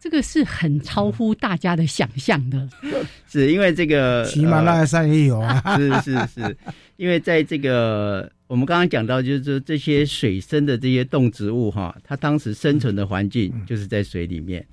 [0.00, 2.68] 这个是很超乎大家的想象的，
[3.28, 6.56] 是因为这个喜马拉雅山也有啊， 是是是，
[6.96, 14.64] 因为在这个我们刚刚讲到，就是说这些水生的这些动植物哈，它当时生存的环境就是在水里面，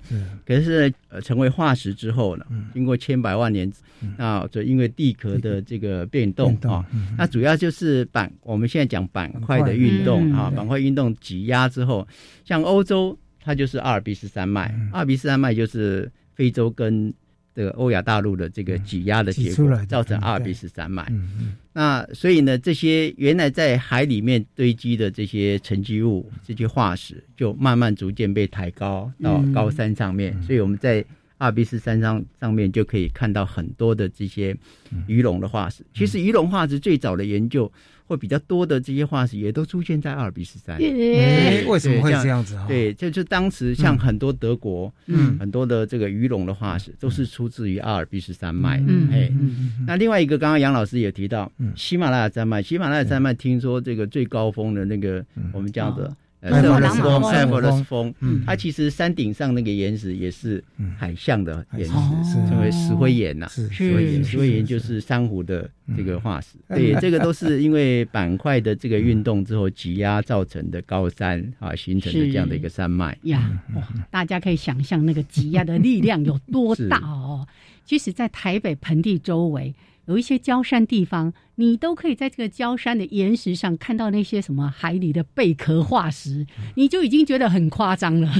[0.46, 3.70] 可是呃成为化石之后呢，经过千百万年，
[4.16, 6.84] 那就因为地壳的这个变动啊，
[7.18, 12.06] 那主要就是板，我们现在讲板块的运动啊，板块运动挤压之后，
[12.44, 13.16] 像欧洲。
[13.46, 17.14] 它就是阿尔卑斯山脉，阿尔卑斯山脉就是非洲跟
[17.54, 21.10] 这个欧亚大陆的这个挤压的结果，造成阿尔卑斯山脉。
[21.72, 30.36] 那所以呢，这些原来在海里面堆积的这些沉积物、这些化石，就慢慢逐渐被抬高到高山上面。
[30.42, 31.04] 所以我们在
[31.38, 34.56] 阿尔卑斯山上上面就可以看到很多的这些
[35.06, 35.84] 鱼龙的化石。
[35.94, 37.70] 其实鱼龙化石最早的研究。
[38.06, 40.78] 会比较多的这些化石也都出现在阿尔卑斯山。
[40.78, 42.56] 为什么会这样子？
[42.68, 48.82] 对，就就当时像很多德国，嗯，很多的这个鱼龙的化石都是出自于阿尔卑斯山脉。
[48.86, 49.30] 嗯，哎，
[49.86, 56.08] 那另外一个，刚刚杨老师也提到，喜马拉雅山脉，喜马拉雅山脉听说这个最高峰的那个，我们叫做。
[56.42, 58.14] 埃佛勒斯峰，埃佛勒斯峰，
[58.44, 60.62] 它其实山顶上那个岩石也是
[60.96, 61.92] 海象的岩石，
[62.48, 63.46] 称为石灰岩呐。
[63.48, 66.56] 石灰岩，石灰岩就是珊瑚的这个化石。
[66.68, 73.16] 对，这个都是因为板块的这个运动之后挤压造成的高山啊，形成的这样的一个山脉。
[73.22, 73.82] 呀，哇！
[74.10, 77.46] 大家可以想象那个挤压的力量有多大哦。
[77.84, 79.74] 即使在台北盆地周围。
[80.06, 88.32] 有一些焦山地方，你都可以在这个焦山的岩石上看到那些什么海里的贝壳化石，你就已经觉得很夸张了。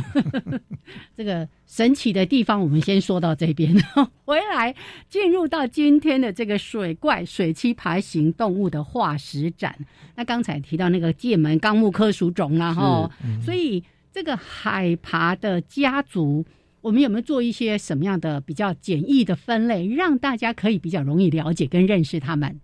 [1.16, 3.74] 这个神奇的地方，我们先说到这边，
[4.24, 4.74] 回来
[5.08, 9.76] 进入到今天的这个水怪水栖爬行动物的化石展。
[10.14, 13.10] 那刚才提到那个界门纲目科属种了哈，
[13.44, 16.44] 所以这个海爬的家族。
[16.86, 22.60] 我们有没有做一些什么样的比较简易的分类，让大家可以比较容易了解跟认识他们？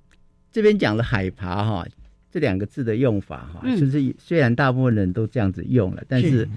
[0.52, 1.84] 这边讲了海爬哈
[2.30, 6.48] 这两个字的用法哈，就是虽然大部分人都这样子用了，但是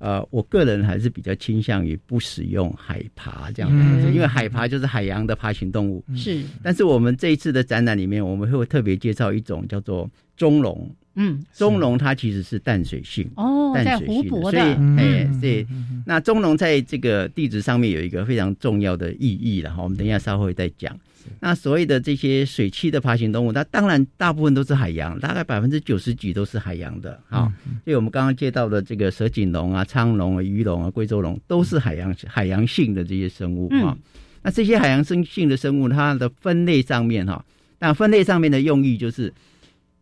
[0.00, 3.70] 呃，我个人还是比较倾向于不使用海爬这样
[4.02, 6.04] 子，因为海爬就是海洋的爬行动物。
[6.14, 10.94] 是，但是我们这一次的展览里面，我们会特别介绍一种叫做中龙。
[11.16, 14.56] 嗯，中龙它其实是淡水性哦，淡水性的，所以
[14.98, 15.66] 哎，对，
[16.04, 19.82] 那中龙在这个地质上面有一个非常重要的意义了哈。
[19.82, 20.98] 我们等一下稍后再讲。
[21.40, 27.50] 那所谓的这些水栖的爬行动物，它当然大部分都是海洋，大概百分之九十几都是海洋的哈。
[27.84, 33.96] 所以我们刚刚介绍的这个蛇颈龙啊、苍龙啊、鱼龙啊、贵州龙，都是海洋海洋性的这些生物啊。
[34.42, 37.42] 那这些海洋生性的生物，它的分类上面哈，
[37.78, 39.32] 那分类上面的用意就是，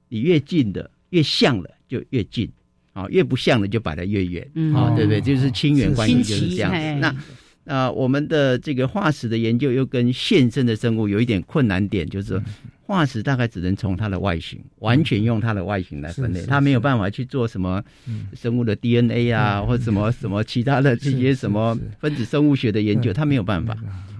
[0.08, 0.90] 你越近的。
[1.12, 2.50] 越像了就越近，
[2.92, 4.42] 啊，越不像了就摆得越远，
[4.74, 5.20] 啊，对不对？
[5.20, 7.00] 就是亲缘关系就是这样子。
[7.00, 7.14] 那
[7.64, 12.42] 呃，我们的这个化石的研究又跟现生的生物有一点困难点，就是
[12.82, 17.82] 化石大概只能从它的外形，完全用它的外形来分类，它没有办法去做什么
[18.34, 23.76] 生物的 DNA 啊，或什么什么其他的这些什么分子生物学的研究，它没有办法，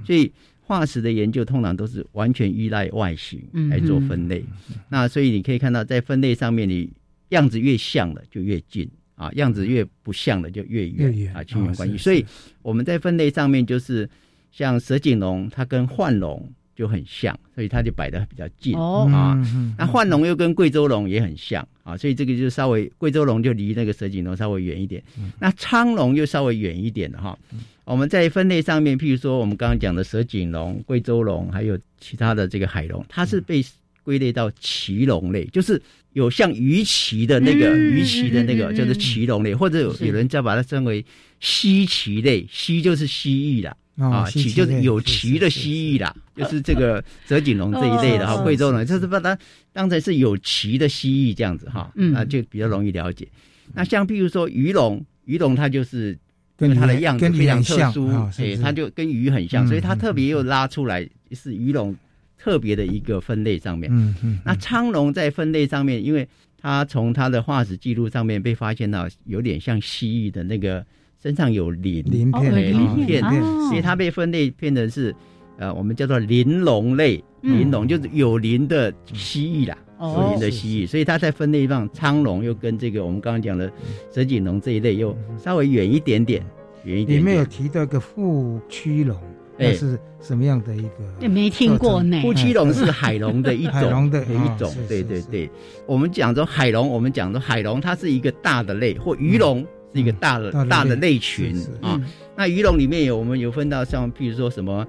[0.07, 0.31] 所以。
[0.65, 4.45] 化石的研究通常都是完全依赖外形来做分类，
[4.89, 6.89] 那所以你可以看到，在分类上面，你
[7.31, 11.99] 样子越像的就越近啊，样子越不像的就越远啊，亲缘关系。
[11.99, 12.25] 所以
[12.63, 14.09] 我们在分类上面，就是
[14.53, 19.37] 像蛇颈龙，它跟幻龙就很像，所以它就摆的比较近啊。
[19.77, 25.03] 那幻龙又跟贵州龙也很像啊，所以这个就稍微贵州龙就离那个蛇颈龙稍微远一点，
[25.41, 27.37] 那苍龙又稍微远一点的哈。
[27.85, 33.65] 我们在分类上面，譬如说我们刚刚讲的蛇颈龙、贵州龙，还有其他的这个海龙，它是被
[34.05, 41.05] 归类到鳍龙类，就是有像鱼鳍的那个鱼鳍的那个，就是鳍龙类，或者有有人再把它称为
[41.41, 49.37] 蜥鳍类，蜥就是蜥蜴啦，啊，鳍就是有鳍的蜥蜴啦，就是这个蛇颈龙这一类的哈，贵州龙就是把它
[49.73, 53.27] 当成是有鳍的蜥蜴这样子哈，那就比较容易了解。
[53.75, 56.17] 那像譬如说鱼龙，鱼龙它就是。
[56.59, 61.95] 因为它的样子非常特殊，哎，它就跟鱼很像，所以它特别又拉出来是鱼龙
[62.39, 63.91] 特别的一个分类上面。
[63.93, 64.39] 嗯嗯。
[64.45, 66.29] 那苍龙在分类上面，因为
[66.61, 70.85] 它从它的化石记录上面被发现到有点像蜥蜴的那个
[71.21, 73.23] 身上有鳞鳞片，鳞片，
[73.69, 75.15] 所以它被分类变成是
[75.59, 79.77] 呃，我们叫做鳞龙类，鳞龙就是有鳞的蜥蜴啦。
[80.03, 83.71] 有鳞的蜥蜴，所以它在分类上，苍龙又跟这个我们刚刚讲的
[84.13, 86.45] 蛇颈龙这一类又稍微远一点点，
[86.85, 87.21] 远一点。
[87.21, 89.17] 里面有提到一个腹屈龙，
[89.57, 90.91] 那是什么样的一个？
[91.21, 92.21] 也没听过呢。
[92.21, 94.75] 腹区龙是海龙的一种， 海龙的一种。
[94.89, 95.49] 对对对，
[95.87, 102.01] 我们讲说海龙，我们讲说海龙，它是一个大的类，或鱼龙是一个大的大的类群啊。
[102.37, 104.85] 那鱼龙里面有我们有分到像，譬如说什么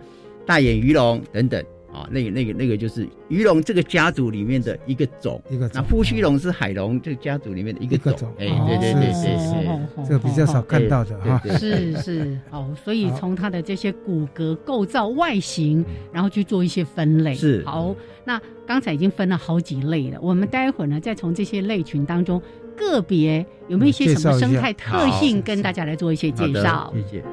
[0.45, 1.63] 大眼鱼龙等等。
[1.93, 5.69] 啊，那个、那个、那个就是鱼龙这个家族里面的一个种，一个。
[5.73, 8.27] 那夫须龙是海龙这个家族里面的一个种。
[8.39, 9.23] 哎，对对对对
[9.95, 11.39] 对，这个比较少看到的哈。
[11.59, 17.35] 是是，好，所以从它的这些骨骼构造、外形，然后去做一些分类。
[17.35, 22.41] 是好，那刚才已经分了好几类了，我们待会儿呢，再从这些类群当中
[22.75, 26.91] 个别有没有一些什么生态特性，跟大家来做一些介绍？
[26.95, 27.23] 谢谢。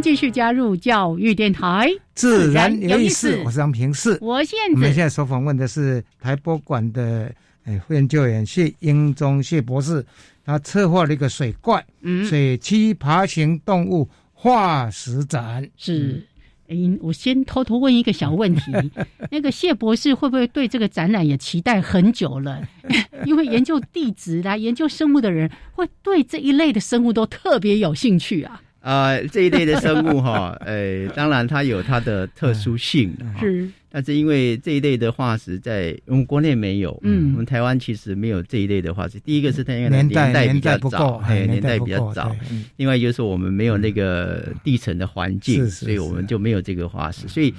[0.00, 3.40] 继续加入教育电台，自然有意思。
[3.44, 7.32] 我是张平世，我现我们现在所访问的是台博馆的
[7.64, 10.04] 诶研究员谢英忠谢博士，
[10.44, 11.84] 他策划了一个水怪、
[12.28, 15.68] 水栖爬行动物化石展。
[15.76, 16.26] 是，
[16.68, 18.72] 哎，我先偷偷问一个小问题，
[19.30, 22.66] 那个谢博士会不会对这个展览也期待很久了？
[23.26, 28.62] 因为研究地质啦、研究生物的人，会对这一类的生物都特别有兴趣啊。
[28.80, 33.68] 啊，这一类的生物哈，呃， 当然它有它的特殊性，是。
[33.92, 39.18] 但是因为这一类的化石在我们国内没有，嗯，我们台湾其实没有这一类的化石。
[39.18, 42.34] 第一个是它因为年代比较早，哎，年代比较早。
[42.76, 47.26] 另外就是我们没有那个地层的环境，所以我们就没有这个化石。
[47.26, 47.52] 所以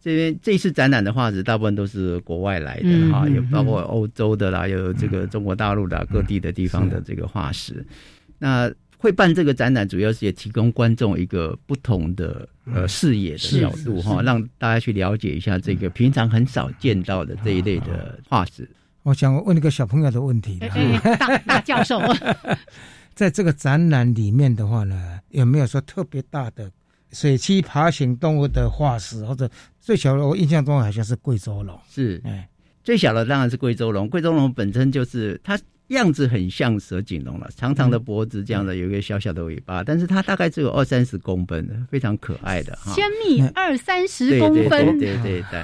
[0.00, 7.84] 这边这次展览的化石大部分都是国外来的哈，也包括欧洲的啦，有这个中国大陆的各地的地方的这个化石。
[8.38, 8.70] 那
[9.04, 18.66] 会办这个展览，主要是也提供观众一个不同的呃视野的角度哈，让大家去了解一下这个平常很少见到的这一类的化石。
[19.02, 20.58] 我想问一个小朋友的问题，
[21.18, 22.00] 大 大教授，
[23.14, 26.72] 在这个展览里面的话呢，有没有说特别大的
[27.12, 29.50] 水栖爬行动物的化石，或者
[29.82, 30.26] 最小的？
[30.26, 32.48] 我印象中好像是贵州龙，是哎，
[32.82, 34.08] 最小的当然是贵州龙。
[34.08, 35.60] 贵州龙本身就是它。
[35.88, 42.94] 样子很像蛇颈龙了，长长的脖子，这样的有一个小小的尾巴，但是它大概只有二三十公分的，非常可爱的哈。
[42.94, 45.62] 千米二三十公分，对对对对。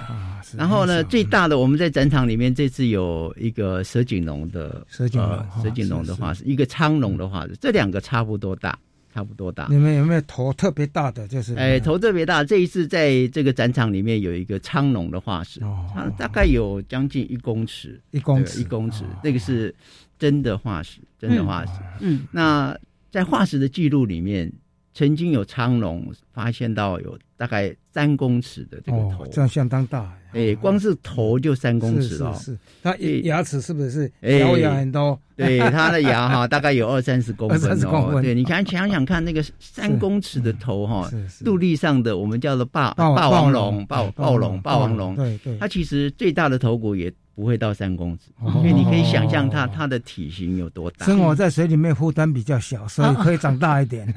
[0.56, 8.78] 然后呢，最大的我们在展场里面这次有一个蛇颈龙的蛇颈龙，蛇颈龙的话是一个苍龙的话是这两个差不多大。
[9.12, 11.26] 差不多大，你们有没有头特别大的？
[11.26, 12.44] 就是哎，头特别大。
[12.44, 19.04] 这一次在这个展场里面有一个苍龙的化石，哦它大概有将近一公尺，一公尺，一公尺。
[19.24, 19.74] 那个是
[20.18, 21.72] 真的化石，真的化石。
[22.00, 22.76] 嗯，那
[23.10, 24.52] 在化石的记录里面，
[24.92, 30.12] 曾经有苍龙发现到有大概三公尺的这个头，这样相当大。
[30.32, 32.32] 哎，光是头就三公尺了。
[32.34, 35.20] 是，它牙齿是不是獠牙很多？
[35.36, 38.20] 对，它的牙哈大概有二三十公分哦。
[38.22, 41.10] 对，你看想想看，那个三公尺的头哈，
[41.40, 51.06] 陆地上的我们叫做霸霸王龙、霸暴龙、霸王龙，对对，它其实最大的头骨也不会到三公尺，因为你可以想象它它的体型有多大。
[51.06, 54.12] 生活在水里面负担比较小，所以可以长大一点。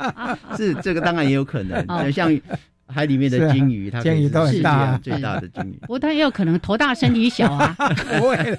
[0.56, 2.40] 是这个当然也有可能，像。
[2.88, 5.78] 海里面的金鱼，它鲸鱼都很大，最大的金鱼。
[5.82, 7.76] 不过它也有可能头大身体小啊，
[8.18, 8.58] 不会，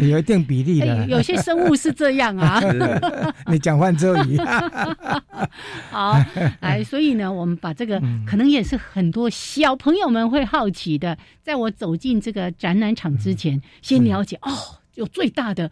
[0.08, 1.06] 有一定比例的。
[1.06, 2.60] 有些生物是这样啊。
[3.46, 4.38] 你讲换周瑜。
[5.90, 6.18] 好，
[6.60, 14.50] 哎，所以呢，我们把这个可能也是很多小朋友们会好奇的，在我走进这个展览场之前，先了解哦，
[14.94, 15.70] 有最大的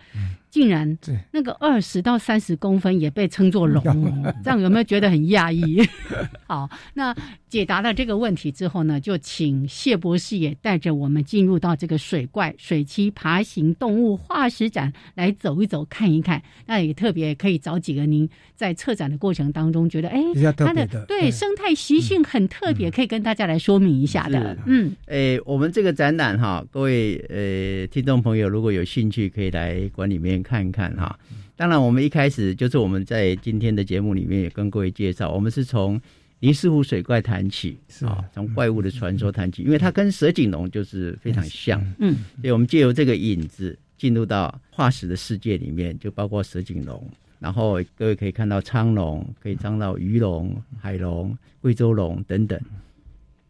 [0.53, 0.99] 竟然
[1.31, 3.83] 那个二十到三十公分也被称作龙，
[4.45, 5.83] 这样有没有觉得很讶异？
[6.47, 7.17] 好，那
[7.49, 16.43] 解答了这个问题之后呢，就请谢博士也带着我们进入到这个水怪、水栖爬行动物化石展来走一走、看一看。
[16.67, 20.21] 那也特别可以找几个您在策展的过程当中觉得，哎，
[20.55, 24.55] 它的对生态习性很特别，可以跟大家来说明一下的。
[24.67, 30.42] 嗯，哎，我们这个展览哈，各位呃听众朋友如果有兴趣，可以来馆里面。
[30.43, 31.19] 看一看哈，
[31.57, 36.01] 当然我们一开始就是我们在今天的节目里面也跟各位介绍，我们是从
[36.41, 52.61] 尼斯湖水怪谈起啊，从怪物的传说谈起，因为它跟蛇颈龙就是非常像，嗯，所以我们借由这个影子进入到化石的世界里面，就包括蛇颈龙，然后各位可以看到苍龙，可以看到鱼龙、海龙、贵州龙等等。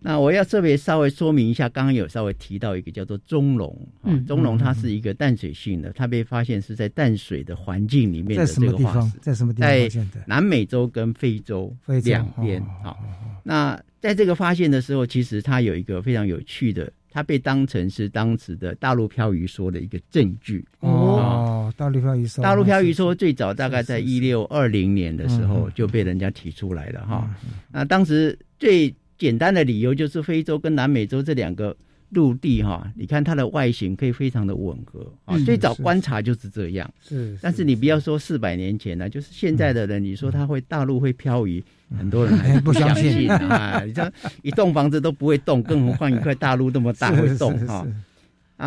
[0.04, 9.70] 那我要特别稍微说明一下，刚刚有稍微提到一个叫做中龙，嗯，中龙它是一个淡水性的，它被发现是在淡水的环境里面的这个化石，在什么地方？
[9.70, 11.74] 在南美洲跟非洲
[12.04, 12.60] 两边。
[12.82, 12.98] 好，
[13.44, 20.64] 那在这个发现的时候，其实它有一个非常有趣的，它被当成是当时的大陆漂移说的一个证据。
[20.80, 27.30] 哦，大陆漂移说，大陆漂移说最早大概在一六二零年的时候就被人家提出来了哈。
[27.70, 28.92] 那当时最
[29.22, 31.76] 简单的理由就是非洲跟南美洲这两个
[32.08, 35.38] 陆地哈，你看它的外形可以非常的吻合啊。
[35.46, 37.38] 最早观察就是这样，是。
[37.40, 41.62] 但是你不要说四百年前了，就是现在的人，你说他会大陆会漂移，
[41.96, 43.80] 很多人还 不相信啊。
[43.86, 44.12] 你像
[44.42, 47.74] 一栋房子都不会动，更何况一块大陆那么大会动哈。
[47.74, 47.86] 啊，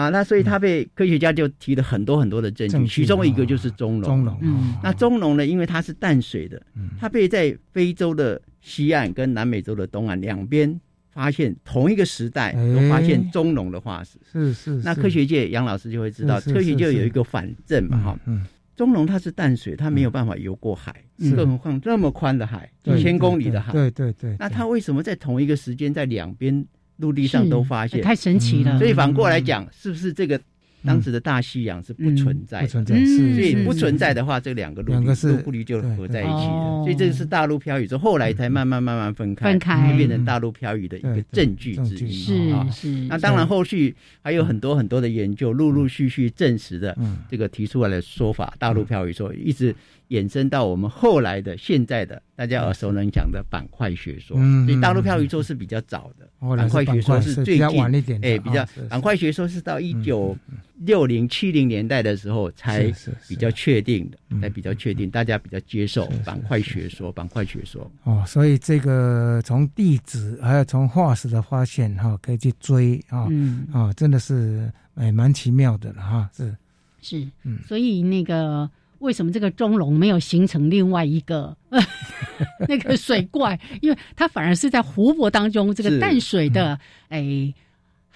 [0.10, 4.04] 那所以他被科学家就提了很多很多的证据，其中一个就是中龙。
[4.04, 6.62] 中龙，嗯，那中龙呢，因为它是淡水的，
[7.00, 10.78] 它被在非洲的西岸跟南美洲的东岸两边
[11.12, 14.20] 发现，同一个时代都发现中龙的化石。
[14.30, 14.72] 是是。
[14.84, 20.94] 那科学界杨老师就会知道，科学界有一个反证嘛，哈，嗯，中龙它是淡水，它没有办法游过海，
[21.38, 24.36] 更何况这么宽的海，几千公里的海，对对对。
[24.38, 26.66] 那它为什么在同一个时间在两边？
[26.98, 28.78] 陆地上都发现，太神奇了。
[28.78, 30.40] 所以反过来讲，是不是这个？
[30.88, 35.02] 当时的大西洋是不存在，不存在，所以不存在的话，这两个陆陆
[35.44, 36.84] 陆地就合在一起了。
[36.84, 39.98] 所以这个是大陆漂移，之后后来才慢慢慢慢分开，分开。
[39.98, 42.52] 变成大陆漂移的一个证据之一。
[42.52, 42.70] 啊。
[42.70, 46.96] 是，那当然后续还有很多很多的研究，陆陆续续证实的
[47.28, 49.76] 这个提出来的说法，大陆漂移说一直
[50.10, 54.38] 衍生到我们后来的现在的大家耳熟能详的板块学说。
[54.40, 57.82] 嗯所以大陆漂移说是比较早的，板块学说是最近
[58.22, 60.38] 哎比较板块学说是到一九。
[60.80, 62.94] 六零七零年代的时候才
[63.30, 67.90] 比较确定的，才比较确定，大家比较接受板块学说，板块学说。
[68.04, 73.26] 哦，所以这个从地质还有从化石的发现哈，可以去追啊，
[73.72, 76.54] 啊，真的是哎蛮奇妙的了哈，是
[77.02, 78.70] 是，嗯，所以那个
[79.00, 81.56] 为什么这个中龙没有形成另外一个
[82.68, 83.60] 那个水怪？
[83.82, 86.80] 因为它反而是在湖泊当中这个淡水的
[87.10, 87.54] 哎。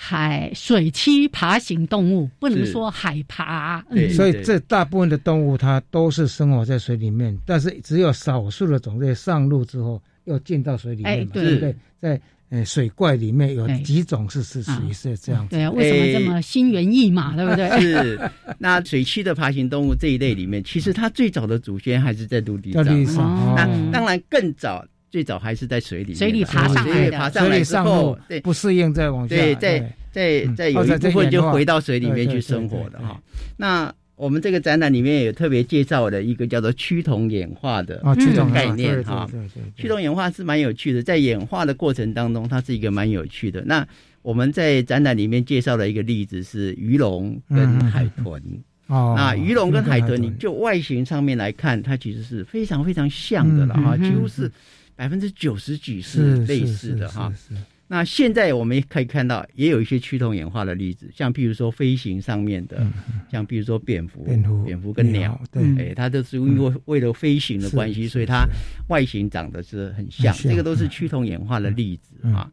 [0.02, 3.84] 海水栖爬行动物不能说海爬，
[4.16, 11.76] 所以这大部分的动物它都是生活在水里面，但是只有少数的种类上路之后又进到水里面，对不对？
[12.00, 17.70] 在呃水怪里面有几种是是属于是这样子，对啊，为什么这么心猿意马，对不对？
[17.80, 18.20] 是
[18.58, 22.72] 那水栖的爬行动物这一类里面，其实它最早的祖先还是在陆地
[23.06, 24.86] 上，那当然更早。
[25.12, 29.80] 最早还是在水里，水里爬上来的，爬上来之后，对，不适应再往下，对，在
[30.12, 33.20] 在在有一部分就回到水里面去生活的哈。
[33.58, 39.26] 那我们这个展览里面有特别介绍的一个叫做趋同演化的这种概念哈。
[39.78, 43.64] 趋同演化是蛮有趣的，在演化的过程当中，它是一个蛮有趣的。
[43.66, 43.88] 那
[44.22, 48.44] 我们在展览里面介绍的一个例子是鱼龙跟海豚。
[48.88, 54.52] 哦，那鱼龙跟海豚，你就外形上面来看，它其实是非常非常像的了哈，几乎是。
[54.96, 57.32] 百分之九十几是类似的哈，
[57.92, 62.86] 那现在我们可以看到，也有一些趋同演化的例子，像譬如说飞行上面的，
[63.32, 64.24] 像譬如说蝙蝠，
[64.64, 68.48] 蝙蝠跟鸟，对，哎，它都是因为为了飞行的关系，所以它
[68.90, 72.48] 外形长得是很像，这个都是趋同演化的例子啊。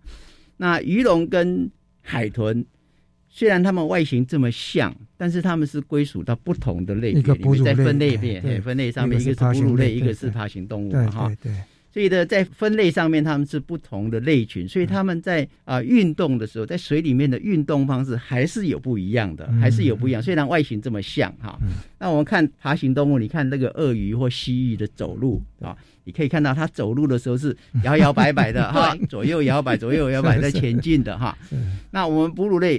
[0.57, 1.71] 那鱼龙跟
[2.01, 2.65] 海豚，
[3.29, 11.31] 虽然它们外形这么像，但是它们是归属到不同的类别里面，在分类面，分类上面，一个是哺乳类，一个是爬行动物嘛，哈。
[11.97, 20.23] 所以呢，在分类上面，他们是不同的类群，所以他们在啊运动的时候，在水里面的运动方式还是有不一样的，还是有不一样。
[20.23, 21.59] 虽然外形这么像哈，
[21.99, 25.75] 那我们看爬行动物，你看那个鳄鱼或蜥蜴的走路啊，
[26.05, 31.35] 你可以看到它走路的时候是摇摇摆摆的 哈，左右摇摆，左右摇摆在前进的哈。
[31.93, 32.79] 那我们哺乳类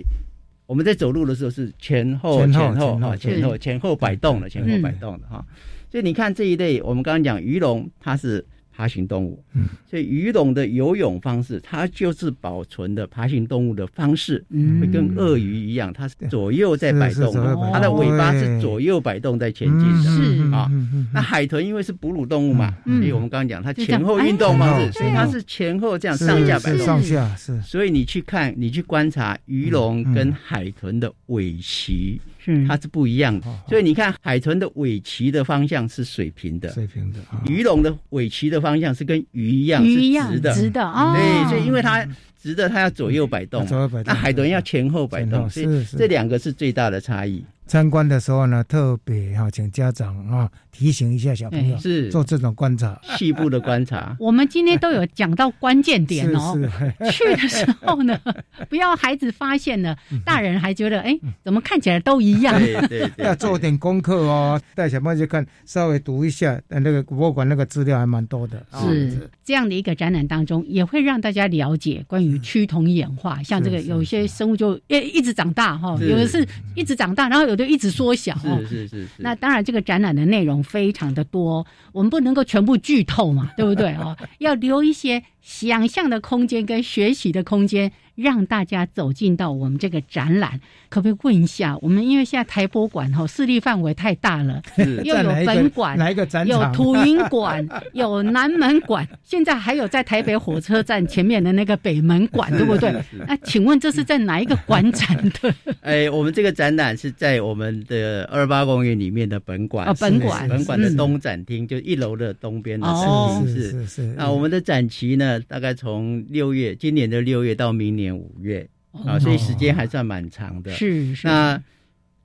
[0.68, 5.44] 我们在走路的时候是前后前后哈前后前后摆动的前后摆动的哈。
[5.90, 8.46] 所以你看这一类，我们刚刚讲鱼龙，它是。
[8.78, 9.44] 爬行动物，
[9.90, 14.46] 所以鱼龙的游泳方式，它就是保存的爬行动物的方式，
[14.80, 17.34] 会跟鳄鱼一样，它是左右在摆动，
[17.74, 20.04] 它的尾巴是左右摆动在前进的。
[20.04, 20.54] 是。
[20.54, 20.70] 啊，
[21.12, 26.86] 那海豚因为是哺乳动物嘛，所以我们刚刚讲它前后运动方式，所以它是前后这样上下摆动。
[26.86, 27.60] 上下是。
[27.64, 32.22] 所以你去看，你去观察鱼龙跟海豚的尾鳍。
[32.66, 39.94] 它是不一样的，所以你看海豚的尾鳍的方向是水平的，水平的；鱼龙的尾鳍的方向是跟鱼一样，是
[40.34, 40.94] 直的，直的。
[41.16, 42.06] 对，所以因为它
[42.42, 43.66] 直的，它要左右摆动，
[44.06, 47.44] 那海豚要前后摆动，所以这两个是最大的差异。
[47.68, 54.16] 参观的时候呢，特别哈，请家长啊提醒一下小朋友，是做这种观察，细部的观察。
[54.22, 56.58] 我们今天都有讲到关键点哦。
[57.12, 58.18] 去的时候呢，
[58.70, 62.58] 不要孩子发现了，大人还觉得哎，怎么看起来都一样？
[62.58, 68.66] 对对，要做点功课哦，带小朋友去看，稍微读一下，那个博物馆那个资料还蛮多的。
[68.80, 77.57] 是这样的一个展览当中，也会让大家了解关于趋同演化，像这个有些生物就一一直长大哈，有的是一直长大，然后有。
[77.58, 79.10] 就一直缩小哦，是是是。
[79.18, 84.16] 那当然，这个展览的内容非常的多，我们不能够全部剧透嘛，对不对哦？
[84.38, 87.92] 要留一些想象的空间跟学习的空间。
[88.18, 90.60] 让大家走进到我们这个展览，
[90.90, 91.78] 可不可以问一下？
[91.84, 94.60] 我们因为现在台博馆哈势力范围太大了，
[95.06, 97.64] 又有本馆，哪一个展有土云馆，
[97.94, 102.92] 有南门馆， 现在还有在台北火车站前面的那个北门馆，对不对？
[103.28, 105.54] 那请问这是在哪一个馆展的？
[105.82, 114.02] 哎，我们这个展览是在我们的二八公园里面的本馆，本馆本馆的东展厅，就一楼的东边的展厅是是是。
[114.18, 118.07] 那我们的展期呢，大概从六月，今年的六月到明年。
[118.16, 118.70] 五月
[119.06, 120.72] 啊，所以时间还算蛮长的。
[120.74, 121.28] 是是。
[121.28, 121.62] 那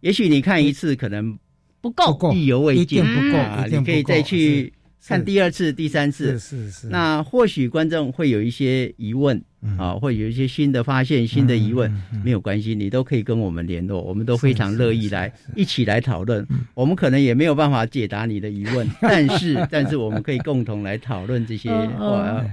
[0.00, 1.38] 也许你看一次可能
[1.80, 4.72] 不够，意犹未尽，不够啊，你可以再去
[5.06, 6.38] 看第二次、第三次。
[6.38, 6.88] 是是是。
[6.88, 9.42] 那或许观众会有一些疑问。
[9.78, 11.92] 啊，会有一些新的发现、新的疑问，
[12.24, 16.46] 没有关系，你都可以跟我们联络，我们都非常乐意来一起来讨论。
[16.74, 21.70] 我们可能也没有办法解答你的疑问，但是但是我们可以共同来讨论这些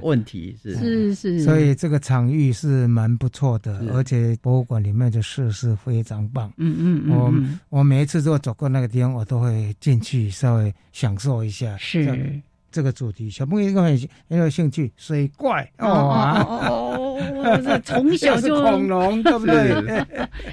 [0.01, 0.55] 问题。
[0.61, 6.51] 是是是，所以这个场域是蛮不错的，而且博物馆里面的设施非常棒。
[6.57, 11.75] 嗯嗯嗯，我我每一次都走过那个地方，我都会进去稍微享受一下。
[11.77, 12.39] 是。
[12.71, 14.91] 这个主题，小朋友应该很很有兴趣。
[14.97, 20.05] 水怪哦哦，从小就恐龙，对不对？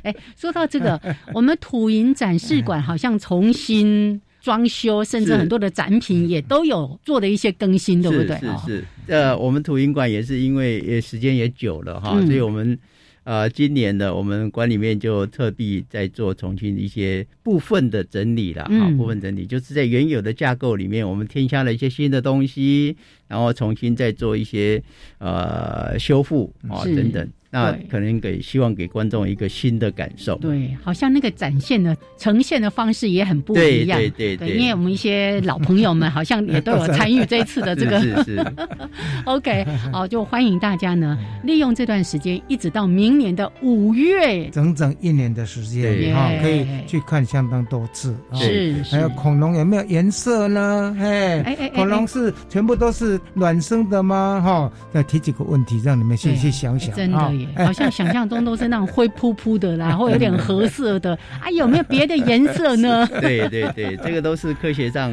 [0.03, 1.01] 哎，说到这个，
[1.35, 8.37] 我们土银展示馆好像重新装修，甚至很多的展品也都有做的一些更新，对不对？
[8.39, 12.79] 是是，呃，我们土银馆也是因为也时间也久了哈，所以我们。
[13.27, 22.97] 呃，今年的我们馆里面就特地在做重庆一些部分的整理了，哈，部分整理就是在原有的架构里面，我们添加了一些新的东西，
[23.29, 24.83] 然后重新再做一些
[25.19, 27.29] 呃修复啊等等。
[27.49, 30.37] 那可能给希望给观众一个新的感受。
[30.39, 33.99] 对，好像那个展现的呈现的方式也很不一样。
[33.99, 37.99] 对对对，因为我们一些老朋友们好像也都有参与这一次的这个。
[38.01, 38.53] 是 是。
[39.25, 48.15] OK，好，就欢迎大家呢，利用这段时间，一直到明年的五月，整整一年的时间啊，可以去看相当多次。
[48.35, 48.83] 是。
[48.91, 50.95] 还有恐龙有没有颜色呢？
[50.99, 54.41] 哎哎哎，恐龙是全部都是卵生的吗？
[54.45, 56.95] 哈，再提几个问题，让你们去去想想。
[56.95, 57.49] 真的耶。
[57.57, 63.07] 好像想象中都是那种灰扑扑的， 然后有点褐色的啊，有没有别的颜色呢？
[63.21, 65.13] 对对对，这个都是科学上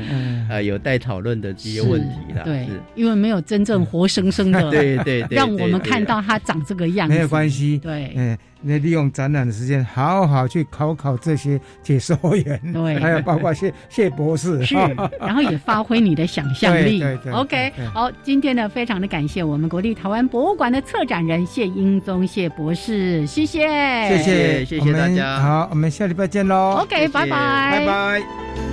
[0.49, 2.43] 呃有待讨论的这些问题了。
[2.43, 7.79] 对，因为没有真正活生生的， 对对对，让我们看到它长这个样子，没有关系。
[7.79, 8.37] 对，嗯。
[8.63, 14.75] 那利用展览的时间，好好去考考这些解说员，对，还有包括谢谢博士，是，
[15.19, 16.99] 然后也发挥你的想象力。
[17.03, 23.67] 对对，OK，好，今天呢，非常的感谢我们国立台湾博物馆的策展人谢英宗谢博士，谢谢，
[24.07, 26.79] 谢谢，谢谢大家，好，我们下礼拜见喽。
[26.81, 28.72] OK，拜拜，拜拜。